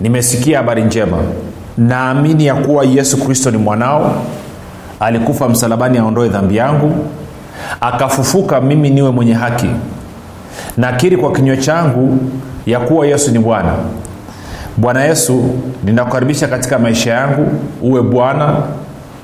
nimesikia 0.00 0.58
habari 0.58 0.82
njema. 0.84 1.16
Naamini 1.78 2.46
ya 2.46 2.54
kuwa 2.54 2.84
yesu 2.84 3.16
kristo 3.24 3.50
ni 3.50 3.56
mwanao 3.58 4.22
alikufa 5.04 5.48
msalabani 5.48 5.98
aondoe 5.98 6.28
dhambi 6.28 6.56
yangu 6.56 7.06
akafufuka 7.80 8.60
mimi 8.60 8.90
niwe 8.90 9.10
mwenye 9.10 9.32
haki. 9.34 9.66
Nakiri 10.76 11.16
kwa 11.16 11.32
kinywa 11.32 11.56
changu 11.56 12.18
ya 12.66 12.80
kuwa 12.80 13.06
yesu 13.06 13.30
ni 13.32 13.38
bwana. 13.38 13.72
Bwana 14.76 15.04
yesu 15.04 15.44
ninakukaribisha 15.84 16.48
katika 16.48 16.78
maisha 16.78 17.10
yangu 17.14 17.46
uwe 17.82 18.02
bwana 18.02 18.54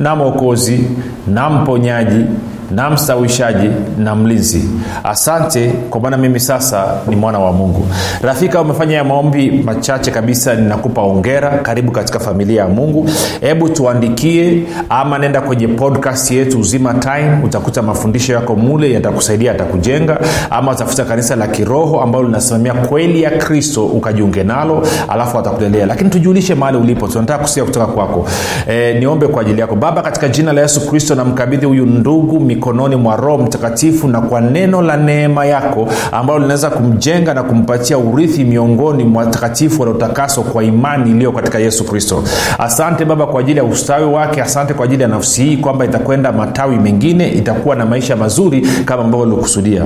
na 0.01 0.17
mwokozi 0.17 0.91
na 1.27 1.51
mponyaji 1.51 2.25
na 2.71 2.91
mstawishaji 2.91 3.71
na 3.99 4.15
mlinzi. 4.15 4.69
Asante 5.05 5.69
kwa 5.91 6.01
maana 6.01 6.17
mimi 6.17 6.41
sasa 6.41 6.85
ni 7.09 7.17
mwana 7.17 7.39
wa 7.39 7.53
mungu. 7.53 7.87
Rafika 8.23 8.61
umefanya 8.61 8.97
ya 8.97 9.05
maombi 9.05 9.51
machache 9.51 10.11
kabisa 10.11 10.55
ninakupa 10.55 11.03
ongera 11.03 11.51
karibu 11.59 11.93
katika 11.93 12.21
familia 12.21 12.63
ya 12.63 12.69
mungu. 12.69 13.11
Hebu 13.41 13.69
tuandikie 13.69 14.63
ama 14.89 15.19
nenda 15.19 15.41
kwenye 15.41 15.69
podcast 15.69 16.31
yetu 16.31 16.61
uzima 16.61 16.95
time. 16.95 17.39
Utakuta 17.45 17.83
mafundisho 17.83 18.33
yako 18.33 18.57
mule 18.57 18.93
yatakusaidia 18.93 19.53
yatakujenga. 19.53 20.19
Ama 20.51 20.73
utafuta 20.73 21.05
kanisa 21.05 21.37
la 21.37 21.47
kiroho 21.49 22.01
ambalo 22.01 22.25
linasimamia 22.25 22.75
kweli 22.75 23.23
ya 23.23 23.31
kristo 23.31 23.87
ukajiunge 23.87 24.43
nalo 24.45 24.83
alafu 25.09 25.39
atakulelea 25.39 25.87
lakini 25.87 26.11
tujulishe 26.11 26.55
mahali 26.55 26.79
ulipo 26.79 27.09
tunataka 27.09 27.39
kusikia 27.43 27.65
kutoka 27.65 27.87
kwako. 27.87 28.27
E, 28.69 28.95
niombe 29.01 29.27
kwa 29.27 29.43
ajili 29.43 29.61
yako. 29.61 29.77
Baba 29.77 30.03
katika 30.03 30.29
jina 30.29 30.53
la 30.53 30.61
yesu 30.61 30.87
kristo 30.91 31.15
namkabidhi 31.15 31.67
huyu 31.67 31.87
ndugu 31.87 32.41
mikononi 32.61 32.97
mwa 32.97 33.17
roho 33.17 33.39
mtakatifu 33.39 34.09
na 34.09 34.21
kwa 34.21 34.41
neno 34.41 34.83
la 34.83 34.97
neema 34.97 35.47
yako 35.47 35.89
ambalo 36.13 36.39
linaweza 36.39 36.71
kumjenga 36.71 37.35
na 37.35 37.43
kumpatia 37.43 37.99
urithi 37.99 38.45
miongoni 38.45 39.05
mwa 39.05 39.25
watakatifu 39.25 39.83
waliotakaswa 39.83 40.45
kwa 40.45 40.65
imani 40.65 41.11
iliyo 41.11 41.33
katika 41.33 41.59
yesu 41.59 41.85
kristo. 41.85 42.25
Asante 42.59 43.05
baba 43.05 43.27
kwa 43.27 43.41
ajili 43.41 43.59
ya 43.59 43.65
ustawi 43.65 44.05
wake 44.05 44.43
asante 44.43 44.75
kwa 44.75 44.85
ajili 44.85 45.03
ya 45.03 45.09
nafsi 45.09 45.45
hii 45.45 45.57
kwamba 45.57 45.85
itakwenda 45.85 46.33
matawi 46.33 46.77
mengine 46.77 47.29
itakuwa 47.29 47.77
na 47.77 47.87
maisha 47.87 48.17
mazuri 48.17 48.69
kama 48.85 49.05
ambavyo 49.05 49.27
ulikusudia. 49.27 49.85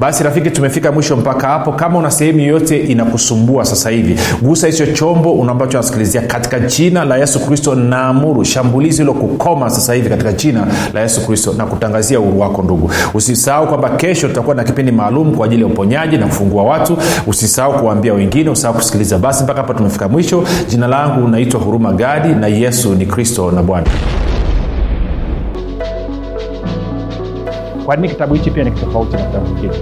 Basi 0.00 0.24
rafiki 0.24 0.50
tumefika 0.50 0.92
mwisho 0.92 1.16
mpaka 1.16 1.48
hapo. 1.48 1.72
Kama 1.72 1.98
una 1.98 2.10
sehemu 2.10 2.40
yoyote 2.40 2.78
inakusumbua 2.78 3.64
sasa 3.64 3.90
hivi 3.90 4.16
gusa 4.42 4.66
hicho 4.66 4.86
chombo 4.86 5.46
ambacho 5.50 5.76
nasikilizia 5.78 6.20
katika 6.22 6.58
jina 6.60 7.04
la 7.04 7.16
yesu 7.16 7.46
kristo 7.46 7.74
naamuru 7.74 8.44
shambulizi 8.44 8.98
hilo 8.98 9.14
kukoma 9.14 9.70
sasa 9.70 9.94
hivi 9.94 10.08
katika 10.08 10.32
jina 10.32 10.66
la 10.94 11.00
yesu 11.00 11.26
kristo 11.26 11.54
na 11.58 11.66
kutangazia 11.66 12.07
uhuru 12.16 12.40
wako 12.40 12.62
ndugu. 12.62 12.90
Usisahau 13.14 13.66
kwamba 13.68 13.88
kesho 13.90 14.28
tutakuwa 14.28 14.54
na 14.56 14.64
kipindi 14.64 14.92
maalum 14.92 15.34
kwa 15.34 15.46
ajili 15.46 15.62
ya 15.62 15.68
uponyaji 15.68 16.16
na 16.18 16.26
kufungua 16.26 16.62
watu. 16.62 16.98
Usisahau 17.26 17.72
kuwaambia 17.72 18.14
wengine 18.14 18.50
usisahau 18.50 18.74
kusikiliza. 18.76 19.18
Basi 19.18 19.44
mpaka 19.44 19.60
hapa 19.60 19.74
tumefika 19.74 20.08
mwisho. 20.08 20.44
Jina 20.68 20.86
langu 20.86 21.28
naitwa 21.28 21.60
huruma 21.60 21.92
gadi 21.92 22.28
na 22.28 22.46
yesu 22.46 22.94
ni 22.94 23.06
kristo 23.06 23.50
na 23.50 23.62
bwana. 23.62 23.86
Kwa 27.86 27.96
nini 27.96 28.08
kitabu 28.08 28.34
hichi 28.34 28.50
pia 28.50 28.64
ni 28.64 28.70
tofauti 28.70 29.16
na 29.16 29.22
kitabu 29.22 29.46
kingine 29.46 29.72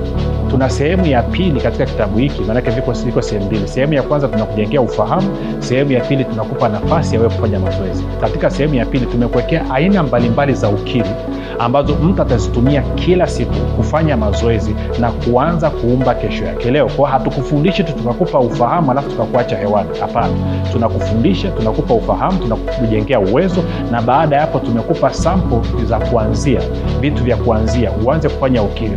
tuna 0.50 0.70
sehemu 0.70 1.06
ya 1.06 1.22
pili 1.22 1.60
katika 1.60 1.86
kitabu 1.86 2.18
hiki 2.18 2.42
maanake 2.42 2.70
viko, 2.70 2.92
viko 2.92 3.22
sehemu 3.22 3.46
mbili. 3.46 3.68
Sehemu 3.68 3.94
ya 3.94 4.02
kwanza 4.02 4.28
tunakujengea 4.28 4.80
ufahamu 4.80 5.28
sehemu 5.58 5.92
ya 5.92 6.00
pili 6.00 6.24
tunakupa 6.24 6.68
nafasi 6.68 7.14
ya 7.14 7.20
wewe 7.20 7.32
kufanya 7.34 7.60
mazoezi. 7.60 8.04
Katika 8.20 8.50
sehemu 8.50 8.74
ya 8.74 8.86
pili 8.86 9.06
tumekuwekea 9.06 9.70
aina 9.70 10.02
mbalimbali 10.02 10.54
za 10.54 10.68
ukiri 10.68 11.10
ambazo 11.58 11.94
mtu 11.94 12.22
atazitumia 12.22 12.82
kila 12.94 13.26
siku 13.26 13.54
kufanya 13.76 14.16
mazoezi 14.16 14.74
na 15.00 15.10
kuanza 15.12 15.70
kuumba 15.70 16.14
kesho 16.14 16.44
yake. 16.44 16.70
Leo 16.70 16.86
kwao 16.88 17.12
hatukufundishi 17.12 17.84
tu 17.84 17.92
tukakupa 17.92 18.38
ufahamu 18.38 18.90
alafu 18.90 19.10
tukakuacha 19.10 19.56
hewani. 19.56 19.88
Hapana. 20.00 20.32
Tunakufundisha 20.72 21.50
tunakupa 21.50 21.94
ufahamu 21.94 22.38
tunakujengea 22.38 23.20
uwezo 23.20 23.62
na 23.90 24.02
baada 24.02 24.36
ya 24.36 24.42
hapo 24.42 24.58
tumekupa 24.58 25.12
sample 25.14 25.84
za 25.84 25.98
kuanzia 25.98 26.60
vitu 27.00 27.24
vya 27.24 27.36
kuanzia. 27.36 27.90
Uanze 28.04 28.28
kufanya 28.28 28.62
ukiri 28.62 28.96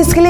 umekuwa 0.00 0.29